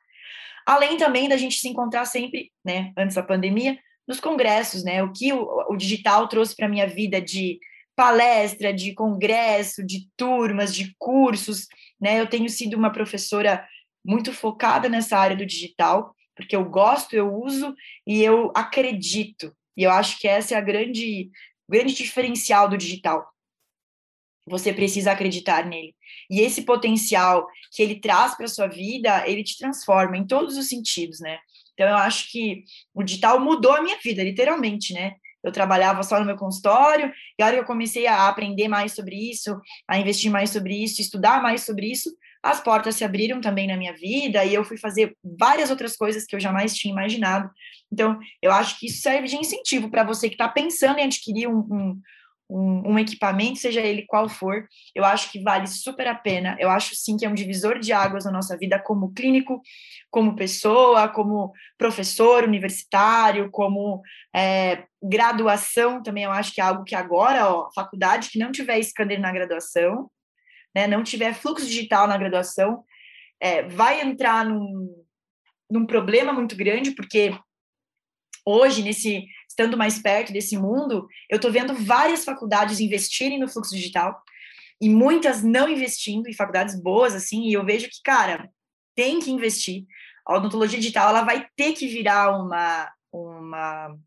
Além 0.66 0.98
também 0.98 1.28
da 1.28 1.38
gente 1.38 1.58
se 1.58 1.68
encontrar 1.68 2.06
sempre, 2.06 2.52
né, 2.64 2.92
antes 2.98 3.16
da 3.16 3.24
pandemia, 3.24 3.78
nos 4.08 4.20
congressos, 4.20 4.84
né? 4.84 5.04
O 5.04 5.12
que 5.12 5.32
o, 5.34 5.66
o 5.70 5.76
digital 5.76 6.28
trouxe 6.28 6.56
para 6.56 6.70
minha 6.70 6.88
vida 6.88 7.22
de 7.22 7.60
palestra, 7.96 8.74
de 8.74 8.94
congresso, 8.94 9.86
de 9.86 10.08
turmas, 10.18 10.74
de 10.74 10.96
cursos, 10.98 11.68
né? 12.00 12.20
Eu 12.20 12.28
tenho 12.28 12.50
sido 12.50 12.76
uma 12.76 12.92
professora 12.92 13.68
muito 14.04 14.34
focada 14.34 14.90
nessa 14.90 15.18
área 15.18 15.36
do 15.36 15.46
digital, 15.46 16.16
porque 16.36 16.56
eu 16.56 16.66
gosto, 16.66 17.14
eu 17.16 17.34
uso 17.34 17.76
e 18.08 18.24
eu 18.24 18.52
acredito. 18.56 19.56
E 19.78 19.84
eu 19.84 19.92
acho 19.92 20.20
que 20.20 20.28
essa 20.28 20.56
é 20.56 20.58
a 20.58 20.62
grande 20.62 21.30
grande 21.70 21.94
diferencial 21.94 22.68
do 22.68 22.78
digital. 22.78 23.26
Você 24.46 24.74
precisa 24.74 25.14
acreditar 25.14 25.66
nele. 25.66 25.96
E 26.30 26.42
esse 26.42 26.64
potencial 26.64 27.48
que 27.72 27.82
ele 27.82 28.00
traz 28.02 28.36
para 28.36 28.48
sua 28.48 28.68
vida, 28.68 29.26
ele 29.26 29.44
te 29.44 29.58
transforma 29.58 30.18
em 30.18 30.28
todos 30.28 30.58
os 30.58 30.68
sentidos, 30.68 31.22
né? 31.22 31.40
Então 31.82 31.90
eu 31.90 31.98
acho 31.98 32.32
que 32.32 32.64
o 32.94 33.02
digital 33.02 33.40
mudou 33.40 33.74
a 33.74 33.82
minha 33.82 33.98
vida, 33.98 34.24
literalmente, 34.24 34.94
né? 34.94 35.16
Eu 35.44 35.52
trabalhava 35.52 36.04
só 36.04 36.20
no 36.20 36.26
meu 36.28 36.36
consultório, 36.36 37.12
e 37.40 37.42
a 37.42 37.48
hora 37.48 37.56
que 37.56 37.62
eu 37.62 37.66
comecei 37.66 38.06
a 38.06 38.28
aprender 38.28 38.68
mais 38.68 38.94
sobre 38.94 39.16
isso, 39.16 39.60
a 39.88 39.98
investir 39.98 40.30
mais 40.30 40.52
sobre 40.52 40.76
isso, 40.76 41.02
estudar 41.02 41.42
mais 41.42 41.64
sobre 41.64 41.92
isso, 41.92 42.16
as 42.44 42.62
portas 42.62 42.96
se 42.96 43.04
abriram 43.04 43.42
também 43.42 43.66
na 43.66 43.76
minha 43.76 43.94
vida 43.94 44.46
e 44.46 44.54
eu 44.54 44.64
fui 44.64 44.78
fazer 44.78 45.18
várias 45.24 45.72
outras 45.72 45.96
coisas 45.96 46.24
que 46.24 46.36
eu 46.36 46.40
jamais 46.40 46.76
tinha 46.76 46.92
imaginado. 46.92 47.50
Então, 47.92 48.20
eu 48.40 48.52
acho 48.52 48.80
que 48.80 48.86
isso 48.86 49.02
serve 49.02 49.28
de 49.28 49.36
incentivo 49.36 49.90
para 49.90 50.04
você 50.04 50.30
que 50.30 50.36
está 50.36 50.48
pensando 50.48 51.00
em 51.00 51.06
adquirir 51.06 51.48
um, 51.48 51.60
um, 51.62 52.02
um, 52.52 52.92
um, 52.92 53.00
equipamento, 53.00 53.60
seja 53.60 53.80
ele 53.80 54.06
qual 54.06 54.28
for, 54.28 54.68
eu 54.94 55.06
acho 55.06 55.32
que 55.32 55.42
vale 55.42 55.68
super 55.68 56.08
a 56.08 56.16
pena. 56.16 56.58
Eu 56.60 56.70
acho 56.70 56.94
sim 56.96 57.16
que 57.16 57.26
é 57.26 57.30
um 57.30 57.34
divisor 57.34 57.80
de 57.80 57.94
águas 57.94 58.26
na 58.26 58.32
nossa 58.32 58.58
vida 58.58 58.78
como 58.78 59.14
clínico, 59.14 59.62
como 60.10 60.36
pessoa, 60.36 61.08
como 61.08 61.54
professor 61.78 62.44
universitário, 62.44 63.50
como 63.50 64.02
é, 64.36 64.84
graduação 65.02 66.04
também. 66.04 66.26
Eu 66.26 66.32
acho 66.32 66.54
que 66.54 66.60
é 66.60 66.64
algo 66.64 66.84
que 66.84 66.96
agora, 66.96 67.50
ó, 67.50 67.70
faculdade 67.74 68.30
que 68.30 68.40
não 68.40 68.52
tiver 68.52 68.82
scanner 68.84 69.20
na 69.20 69.32
graduação, 69.32 70.10
né, 70.76 70.88
não 70.88 71.04
tiver 71.04 71.34
fluxo 71.34 71.66
digital 71.66 72.08
na 72.08 72.18
graduação, 72.18 72.84
é, 73.40 73.64
vai 73.64 74.02
entrar 74.02 74.46
num, 74.46 74.88
num 75.70 75.86
problema 75.86 76.34
muito 76.34 76.56
grande, 76.56 76.92
porque 76.92 77.34
hoje, 78.46 78.84
nesse 78.84 79.26
estando 79.48 79.78
mais 79.78 80.00
perto 80.00 80.32
desse 80.32 80.58
mundo, 80.58 81.08
eu 81.30 81.36
estou 81.36 81.52
vendo 81.52 81.74
várias 81.74 82.24
faculdades 82.24 82.80
investirem 82.80 83.40
no 83.40 83.48
fluxo 83.48 83.76
digital 83.76 84.22
e 84.80 84.90
muitas 84.90 85.44
não 85.44 85.70
investindo, 85.70 86.28
em 86.28 86.34
faculdades 86.34 86.82
boas, 86.82 87.14
assim, 87.14 87.44
e 87.44 87.54
eu 87.54 87.64
vejo 87.64 87.88
que, 87.88 88.02
cara, 88.04 88.50
tem 88.96 89.20
que 89.20 89.32
investir. 89.32 89.86
A 90.26 90.36
odontologia 90.36 90.80
digital, 90.80 91.10
ela 91.10 91.24
vai 91.24 91.48
ter 91.56 91.74
que 91.74 91.88
virar 91.88 92.32
uma, 92.32 92.92
uma, 93.12 93.98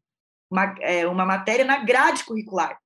uma, 0.51 0.75
é, 0.81 1.07
uma 1.07 1.25
matéria 1.25 1.65
na 1.65 1.79
grade 1.85 2.25
curricular. 2.25 2.77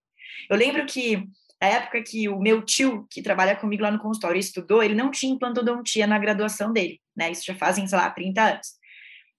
Eu 0.51 0.57
lembro 0.57 0.85
que 0.85 1.27
na 1.61 1.69
época 1.69 2.03
que 2.03 2.29
o 2.29 2.39
meu 2.39 2.63
tio, 2.63 3.07
que 3.11 3.23
trabalha 3.23 3.57
comigo 3.57 3.83
lá 3.83 3.91
no 3.91 3.99
consultório, 3.99 4.39
estudou, 4.39 4.83
ele 4.83 4.95
não 4.95 5.11
tinha 5.11 5.33
implantodontia 5.33 6.07
na 6.07 6.19
graduação 6.19 6.73
dele, 6.73 7.01
né? 7.17 7.31
Isso 7.31 7.45
já 7.45 7.55
fazem, 7.55 7.87
sei 7.87 7.99
lá, 7.99 8.11
30 8.11 8.43
anos. 8.43 8.78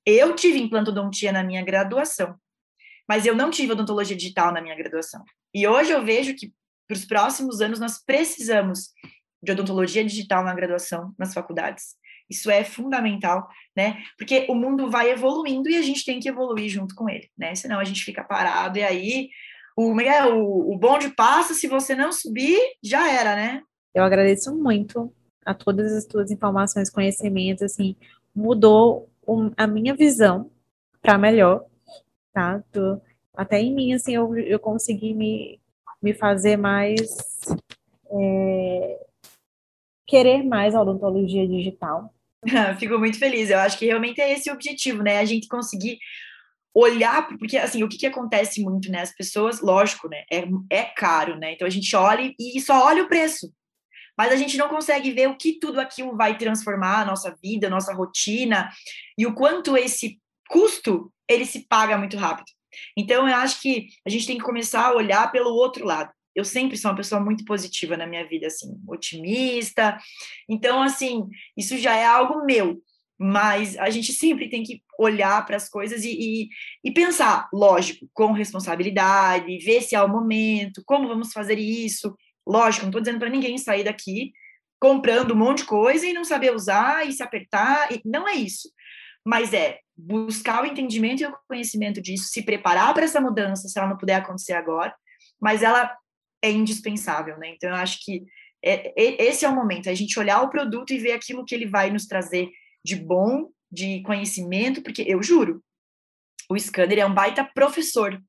Eu 0.06 0.36
tive 0.36 0.60
implantodontia 0.60 1.32
na 1.32 1.44
minha 1.44 1.64
graduação 1.64 2.36
mas 3.10 3.26
eu 3.26 3.36
não 3.36 3.50
tive 3.50 3.72
odontologia 3.72 4.16
digital 4.16 4.54
na 4.54 4.62
minha 4.62 4.76
graduação. 4.76 5.26
E 5.52 5.68
hoje 5.68 5.90
eu 5.90 6.06
vejo 6.06 6.36
que 6.36 6.54
para 6.88 6.96
os 6.96 7.06
próximos 7.06 7.60
anos 7.60 7.80
nós 7.80 7.98
precisamos 7.98 8.92
de 9.42 9.52
odontologia 9.52 10.06
digital 10.06 10.44
na 10.44 10.54
graduação, 10.54 11.12
nas 11.18 11.34
faculdades. 11.34 11.96
Isso 12.30 12.52
é 12.52 12.64
fundamental, 12.64 13.50
né? 13.76 14.04
Porque 14.16 14.46
o 14.48 14.54
mundo 14.54 14.92
vai 14.92 15.10
evoluindo 15.10 15.68
e 15.68 15.76
a 15.76 15.82
gente 15.82 16.06
tem 16.06 16.20
que 16.20 16.30
evoluir 16.30 16.70
junto 16.70 16.94
com 16.94 17.10
ele, 17.10 17.28
né? 17.36 17.56
Senão 17.56 17.80
a 17.80 17.84
gente 17.84 18.04
fica 18.04 18.24
parado 18.24 18.78
e 18.78 18.84
aí 18.84 19.30
o, 19.76 20.00
é, 20.00 20.32
o, 20.32 20.72
o 20.72 20.78
bonde 20.78 21.10
passa, 21.10 21.56
se 21.56 21.68
você 21.68 21.96
não 21.96 22.12
subir, 22.12 22.60
já 22.84 23.12
era, 23.12 23.36
né? 23.36 23.64
Eu 23.96 24.04
agradeço 24.04 24.56
muito 24.56 25.12
a 25.44 25.56
todas 25.56 25.92
as 25.94 26.06
tuas 26.06 26.30
informações, 26.30 26.92
conhecimentos, 26.92 27.64
assim, 27.64 27.96
mudou 28.36 29.10
a 29.56 29.68
minha 29.68 29.96
visão 29.96 30.50
para 31.02 31.18
melhor 31.18 31.66
tá? 32.34 32.64
Até 33.36 33.60
em 33.62 33.74
mim, 33.74 33.94
assim, 33.94 34.16
eu, 34.16 34.38
eu 34.38 34.60
consegui 34.60 35.14
me, 35.14 35.60
me 36.02 36.14
fazer 36.14 36.58
mais. 36.58 37.18
É, 38.12 39.06
querer 40.08 40.44
mais 40.44 40.74
a 40.74 40.82
odontologia 40.82 41.48
digital. 41.48 42.14
Fico 42.80 42.98
muito 42.98 43.20
feliz. 43.20 43.50
Eu 43.50 43.60
acho 43.60 43.78
que 43.78 43.86
realmente 43.86 44.20
é 44.20 44.32
esse 44.32 44.50
o 44.50 44.54
objetivo, 44.54 45.04
né? 45.04 45.20
A 45.20 45.26
gente 45.26 45.48
conseguir 45.48 46.00
olhar, 46.74 47.28
porque 47.38 47.58
assim, 47.58 47.84
o 47.84 47.90
que, 47.90 47.98
que 47.98 48.08
acontece 48.08 48.62
muito, 48.62 48.92
né? 48.92 49.02
As 49.02 49.16
pessoas, 49.16 49.62
lógico, 49.62 50.08
né? 50.08 50.24
É, 50.32 50.44
é 50.70 50.84
caro, 50.84 51.38
né? 51.38 51.54
Então 51.54 51.68
a 51.68 51.72
gente 51.72 51.96
olha 51.96 52.34
e 52.40 52.60
só 52.60 52.86
olha 52.86 53.04
o 53.04 53.08
preço. 53.08 53.54
Mas 54.20 54.34
a 54.34 54.36
gente 54.36 54.58
não 54.58 54.68
consegue 54.68 55.12
ver 55.12 55.30
o 55.30 55.38
que 55.38 55.54
tudo 55.54 55.80
aquilo 55.80 56.18
vai 56.18 56.38
transformar 56.38 57.04
a 57.04 57.06
nossa 57.06 57.34
vida, 57.42 57.68
a 57.68 57.70
nossa 57.70 57.94
rotina, 57.94 58.70
e 59.18 59.26
o 59.26 59.34
quanto 59.34 59.78
esse 59.78 60.20
custo 60.50 61.10
ele 61.26 61.46
se 61.46 61.66
paga 61.70 61.98
muito 61.98 62.18
rápido. 62.18 62.48
Então, 62.98 63.30
eu 63.30 63.36
acho 63.38 63.62
que 63.62 63.88
a 64.06 64.10
gente 64.10 64.28
tem 64.28 64.38
que 64.38 64.44
começar 64.44 64.88
a 64.88 64.94
olhar 64.94 65.32
pelo 65.32 65.54
outro 65.54 65.86
lado. 65.86 66.12
Eu 66.36 66.44
sempre 66.44 66.76
sou 66.76 66.92
uma 66.92 66.98
pessoa 66.98 67.22
muito 67.22 67.46
positiva 67.46 67.96
na 67.96 68.06
minha 68.06 68.28
vida, 68.28 68.48
assim, 68.48 68.68
otimista. 68.90 69.98
Então, 70.50 70.82
assim, 70.82 71.26
isso 71.56 71.78
já 71.78 71.96
é 71.96 72.06
algo 72.06 72.44
meu. 72.44 72.84
Mas 73.18 73.78
a 73.78 73.90
gente 73.90 74.12
sempre 74.12 74.50
tem 74.50 74.64
que 74.64 74.82
olhar 75.00 75.46
para 75.46 75.56
as 75.56 75.70
coisas 75.70 76.04
e, 76.04 76.12
e, 76.12 76.50
e, 76.84 76.92
pensar, 76.92 77.48
lógico, 77.54 78.10
com 78.14 78.34
responsabilidade, 78.34 79.60
ver 79.60 79.82
se 79.82 79.96
é 79.96 80.02
o 80.02 80.10
momento, 80.10 80.84
como 80.86 81.08
vamos 81.08 81.32
fazer 81.32 81.58
isso. 81.58 82.14
Lógico, 82.48 82.84
não 82.84 82.90
estou 82.90 83.02
dizendo 83.02 83.20
para 83.20 83.30
ninguém 83.30 83.58
sair 83.58 83.84
daqui 83.84 84.34
comprando 84.80 85.34
um 85.34 85.38
monte 85.38 85.60
de 85.60 85.66
coisa 85.66 86.08
e 86.08 86.14
não 86.14 86.24
saber 86.24 86.56
usar 86.56 87.08
e 87.08 87.12
se 87.12 87.22
apertar. 87.22 87.92
E 87.92 88.02
não 88.06 88.28
é 88.28 88.34
isso. 88.34 88.70
Mas 89.26 89.54
é 89.54 89.80
buscar 89.96 90.64
o 90.64 90.66
entendimento 90.66 91.22
e 91.22 91.26
o 91.26 91.36
conhecimento 91.48 92.02
disso, 92.02 92.30
se 92.30 92.42
preparar 92.44 92.94
para 92.94 93.04
essa 93.04 93.20
mudança, 93.20 93.68
se 93.68 93.78
ela 93.78 93.90
não 93.90 93.98
puder 93.98 94.16
acontecer 94.16 94.54
agora, 94.54 94.96
mas 95.40 95.62
ela 95.62 95.94
é 96.42 96.50
indispensável, 96.50 97.38
né? 97.38 97.50
Então, 97.50 97.70
eu 97.70 97.76
acho 97.76 98.00
que 98.04 98.24
é, 98.64 98.94
é, 98.98 99.26
esse 99.26 99.44
é 99.46 99.50
o 99.50 99.56
momento, 99.56 99.90
a 99.90 99.94
gente 99.94 100.18
olhar 100.18 100.42
o 100.42 100.50
produto 100.50 100.94
e 100.94 100.98
ver 100.98 101.12
aquilo 101.12 101.46
que 101.46 101.54
ele 101.54 101.66
vai 101.66 101.90
nos 101.90 102.06
trazer 102.06 102.50
de 102.84 102.96
bom, 102.96 103.50
de 103.72 104.02
conhecimento, 104.04 104.82
porque 104.82 105.04
eu 105.06 105.22
juro, 105.22 105.62
o 106.50 106.58
scanner 106.58 107.00
é 107.00 107.06
um 107.06 107.14
baita 107.14 107.44
professor. 107.44 108.22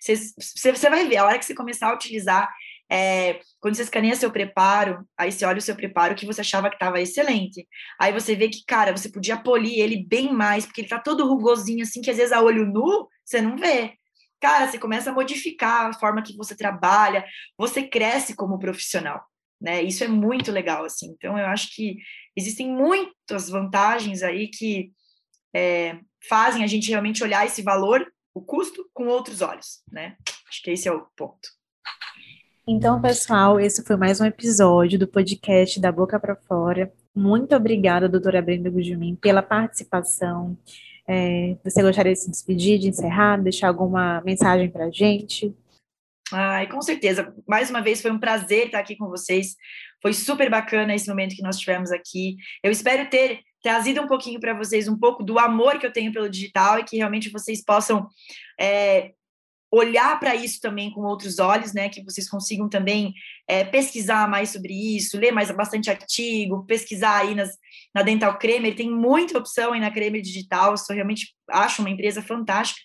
Você 0.00 0.90
vai 0.90 1.06
ver, 1.06 1.18
a 1.18 1.24
hora 1.24 1.38
que 1.38 1.44
você 1.44 1.54
começar 1.54 1.88
a 1.88 1.94
utilizar, 1.94 2.52
é, 2.90 3.40
quando 3.60 3.74
você 3.74 3.82
escaneia 3.82 4.14
seu 4.14 4.30
preparo, 4.30 5.06
aí 5.18 5.32
você 5.32 5.44
olha 5.44 5.58
o 5.58 5.62
seu 5.62 5.74
preparo 5.74 6.14
que 6.14 6.26
você 6.26 6.40
achava 6.40 6.68
que 6.68 6.76
estava 6.76 7.00
excelente. 7.00 7.66
Aí 8.00 8.12
você 8.12 8.34
vê 8.36 8.48
que, 8.48 8.64
cara, 8.64 8.96
você 8.96 9.08
podia 9.08 9.36
polir 9.36 9.80
ele 9.80 10.04
bem 10.06 10.32
mais, 10.32 10.64
porque 10.64 10.82
ele 10.82 10.88
tá 10.88 10.98
todo 10.98 11.26
rugosinho 11.26 11.82
assim, 11.82 12.00
que 12.00 12.10
às 12.10 12.16
vezes 12.16 12.32
a 12.32 12.40
olho 12.40 12.64
nu 12.66 13.08
você 13.24 13.40
não 13.40 13.56
vê. 13.56 13.94
Cara, 14.40 14.68
você 14.68 14.78
começa 14.78 15.10
a 15.10 15.14
modificar 15.14 15.86
a 15.86 15.92
forma 15.92 16.22
que 16.22 16.36
você 16.36 16.56
trabalha, 16.56 17.24
você 17.58 17.82
cresce 17.82 18.36
como 18.36 18.58
profissional, 18.58 19.24
né? 19.60 19.82
Isso 19.82 20.04
é 20.04 20.08
muito 20.08 20.52
legal, 20.52 20.84
assim. 20.84 21.08
Então, 21.10 21.38
eu 21.38 21.46
acho 21.46 21.74
que 21.74 21.96
existem 22.36 22.70
muitas 22.70 23.48
vantagens 23.48 24.22
aí 24.22 24.48
que 24.48 24.92
é, 25.54 25.98
fazem 26.28 26.62
a 26.62 26.66
gente 26.66 26.90
realmente 26.90 27.24
olhar 27.24 27.46
esse 27.46 27.62
valor, 27.62 28.06
o 28.34 28.42
custo, 28.42 28.88
com 28.92 29.06
outros 29.06 29.40
olhos, 29.40 29.82
né? 29.90 30.16
Acho 30.48 30.62
que 30.62 30.70
esse 30.70 30.86
é 30.86 30.92
o 30.92 31.06
ponto. 31.16 31.48
Então, 32.68 33.00
pessoal, 33.00 33.60
esse 33.60 33.84
foi 33.84 33.94
mais 33.94 34.20
um 34.20 34.24
episódio 34.24 34.98
do 34.98 35.06
podcast 35.06 35.78
da 35.78 35.92
Boca 35.92 36.18
para 36.18 36.34
Fora. 36.34 36.92
Muito 37.14 37.54
obrigada, 37.54 38.08
doutora 38.08 38.42
Brenda 38.42 38.68
Gudimin, 38.68 39.14
pela 39.14 39.40
participação. 39.40 40.58
É, 41.06 41.56
você 41.62 41.80
gostaria 41.80 42.12
de 42.12 42.18
se 42.18 42.28
despedir, 42.28 42.80
de 42.80 42.88
encerrar, 42.88 43.36
deixar 43.36 43.68
alguma 43.68 44.20
mensagem 44.22 44.68
para 44.68 44.86
a 44.86 44.90
gente? 44.90 45.54
Ai, 46.32 46.68
com 46.68 46.82
certeza. 46.82 47.32
Mais 47.46 47.70
uma 47.70 47.80
vez 47.80 48.02
foi 48.02 48.10
um 48.10 48.18
prazer 48.18 48.66
estar 48.66 48.80
aqui 48.80 48.96
com 48.96 49.06
vocês. 49.06 49.54
Foi 50.02 50.12
super 50.12 50.50
bacana 50.50 50.92
esse 50.92 51.08
momento 51.08 51.36
que 51.36 51.42
nós 51.42 51.60
tivemos 51.60 51.92
aqui. 51.92 52.34
Eu 52.64 52.72
espero 52.72 53.08
ter 53.08 53.42
trazido 53.62 54.00
um 54.00 54.08
pouquinho 54.08 54.40
para 54.40 54.54
vocês 54.54 54.88
um 54.88 54.98
pouco 54.98 55.22
do 55.22 55.38
amor 55.38 55.78
que 55.78 55.86
eu 55.86 55.92
tenho 55.92 56.12
pelo 56.12 56.28
digital 56.28 56.80
e 56.80 56.84
que 56.84 56.96
realmente 56.96 57.30
vocês 57.30 57.64
possam 57.64 58.08
é, 58.58 59.12
olhar 59.76 60.18
para 60.18 60.34
isso 60.34 60.60
também 60.60 60.90
com 60.90 61.02
outros 61.02 61.38
olhos, 61.38 61.72
né? 61.72 61.88
Que 61.88 62.02
vocês 62.02 62.28
consigam 62.28 62.68
também 62.68 63.12
é, 63.46 63.64
pesquisar 63.64 64.28
mais 64.28 64.50
sobre 64.50 64.72
isso, 64.96 65.18
ler 65.18 65.32
mais 65.32 65.50
bastante 65.50 65.90
artigo, 65.90 66.64
pesquisar 66.64 67.18
aí 67.18 67.34
nas, 67.34 67.50
na 67.94 68.02
Dental 68.02 68.38
Cremer, 68.38 68.74
tem 68.74 68.90
muita 68.90 69.38
opção 69.38 69.72
aí 69.72 69.80
na 69.80 69.90
Cremer 69.90 70.22
Digital, 70.22 70.74
eu 70.74 70.94
realmente 70.94 71.34
acho 71.50 71.82
uma 71.82 71.90
empresa 71.90 72.22
fantástica 72.22 72.80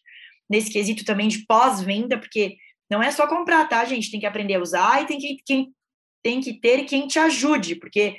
nesse 0.50 0.70
quesito 0.72 1.06
também 1.06 1.28
de 1.28 1.46
pós-venda, 1.46 2.18
porque 2.18 2.58
não 2.90 3.02
é 3.02 3.10
só 3.10 3.26
comprar, 3.26 3.68
tá, 3.70 3.86
gente? 3.86 4.12
Tem 4.12 4.20
que 4.20 4.26
aprender 4.26 4.56
a 4.56 4.62
usar 4.62 5.02
e 5.02 5.06
tem 5.06 5.18
que, 5.18 5.38
quem, 5.46 5.74
tem 6.22 6.42
que 6.42 6.60
ter 6.60 6.84
quem 6.84 7.08
te 7.08 7.20
ajude, 7.20 7.76
porque 7.76 8.18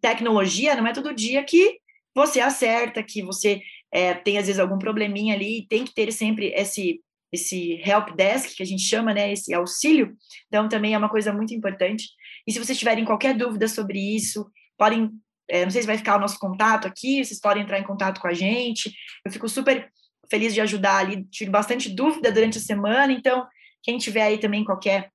tecnologia 0.00 0.76
não 0.76 0.86
é 0.86 0.92
todo 0.92 1.14
dia 1.14 1.42
que 1.42 1.78
você 2.14 2.40
acerta, 2.40 3.02
que 3.02 3.22
você 3.22 3.60
é, 3.92 4.14
tem 4.14 4.38
às 4.38 4.46
vezes 4.46 4.60
algum 4.60 4.78
probleminha 4.78 5.34
ali, 5.34 5.66
tem 5.68 5.84
que 5.84 5.92
ter 5.92 6.12
sempre 6.12 6.52
esse 6.54 7.00
esse 7.32 7.80
help 7.84 8.14
desk 8.14 8.56
que 8.56 8.62
a 8.62 8.66
gente 8.66 8.82
chama, 8.82 9.12
né, 9.12 9.32
esse 9.32 9.52
auxílio. 9.52 10.16
Então 10.46 10.68
também 10.68 10.94
é 10.94 10.98
uma 10.98 11.08
coisa 11.08 11.32
muito 11.32 11.54
importante. 11.54 12.08
E 12.46 12.52
se 12.52 12.58
vocês 12.58 12.78
tiverem 12.78 13.04
qualquer 13.04 13.36
dúvida 13.36 13.68
sobre 13.68 13.98
isso, 13.98 14.50
podem, 14.78 15.10
é, 15.48 15.64
não 15.64 15.70
sei 15.70 15.82
se 15.82 15.86
vai 15.86 15.98
ficar 15.98 16.16
o 16.16 16.20
nosso 16.20 16.38
contato 16.38 16.86
aqui, 16.86 17.24
vocês 17.24 17.40
podem 17.40 17.62
entrar 17.62 17.78
em 17.78 17.84
contato 17.84 18.20
com 18.20 18.28
a 18.28 18.34
gente. 18.34 18.92
Eu 19.24 19.32
fico 19.32 19.48
super 19.48 19.90
feliz 20.30 20.54
de 20.54 20.60
ajudar 20.60 20.98
ali, 20.98 21.24
tive 21.24 21.50
bastante 21.50 21.88
dúvida 21.88 22.32
durante 22.32 22.58
a 22.58 22.60
semana, 22.60 23.12
então 23.12 23.46
quem 23.82 23.98
tiver 23.98 24.22
aí 24.22 24.38
também 24.38 24.64
qualquer 24.64 25.10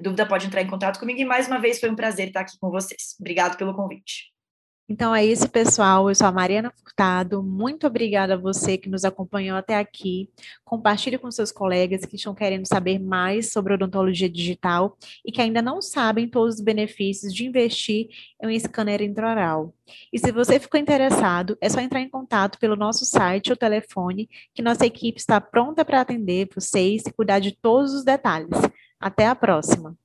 dúvida 0.00 0.26
pode 0.26 0.46
entrar 0.46 0.62
em 0.62 0.66
contato 0.66 0.98
comigo. 0.98 1.20
E 1.20 1.24
mais 1.24 1.46
uma 1.46 1.58
vez 1.58 1.78
foi 1.78 1.90
um 1.90 1.96
prazer 1.96 2.28
estar 2.28 2.40
aqui 2.40 2.56
com 2.58 2.70
vocês. 2.70 3.14
Obrigado 3.20 3.56
pelo 3.56 3.74
convite. 3.74 4.33
Então 4.86 5.14
é 5.14 5.24
isso, 5.24 5.48
pessoal. 5.48 6.10
Eu 6.10 6.14
sou 6.14 6.26
a 6.26 6.32
Mariana 6.32 6.70
Furtado. 6.70 7.42
Muito 7.42 7.86
obrigada 7.86 8.34
a 8.34 8.36
você 8.36 8.76
que 8.76 8.88
nos 8.88 9.02
acompanhou 9.02 9.56
até 9.56 9.78
aqui. 9.78 10.28
Compartilhe 10.62 11.16
com 11.16 11.30
seus 11.30 11.50
colegas 11.50 12.04
que 12.04 12.16
estão 12.16 12.34
querendo 12.34 12.66
saber 12.66 12.98
mais 12.98 13.50
sobre 13.50 13.72
odontologia 13.72 14.28
digital 14.28 14.98
e 15.24 15.32
que 15.32 15.40
ainda 15.40 15.62
não 15.62 15.80
sabem 15.80 16.28
todos 16.28 16.56
os 16.56 16.60
benefícios 16.60 17.32
de 17.34 17.46
investir 17.46 18.08
em 18.42 18.46
um 18.46 18.60
scanner 18.60 19.00
intraoral. 19.00 19.74
E 20.12 20.18
se 20.18 20.30
você 20.30 20.60
ficou 20.60 20.78
interessado, 20.78 21.56
é 21.62 21.68
só 21.70 21.80
entrar 21.80 22.00
em 22.00 22.08
contato 22.10 22.58
pelo 22.58 22.76
nosso 22.76 23.06
site 23.06 23.50
ou 23.50 23.56
telefone, 23.56 24.28
que 24.54 24.60
nossa 24.60 24.84
equipe 24.84 25.18
está 25.18 25.40
pronta 25.40 25.82
para 25.82 26.02
atender 26.02 26.48
vocês 26.54 27.04
e 27.06 27.12
cuidar 27.12 27.38
de 27.38 27.52
todos 27.52 27.94
os 27.94 28.04
detalhes. 28.04 28.60
Até 29.00 29.26
a 29.26 29.34
próxima! 29.34 29.96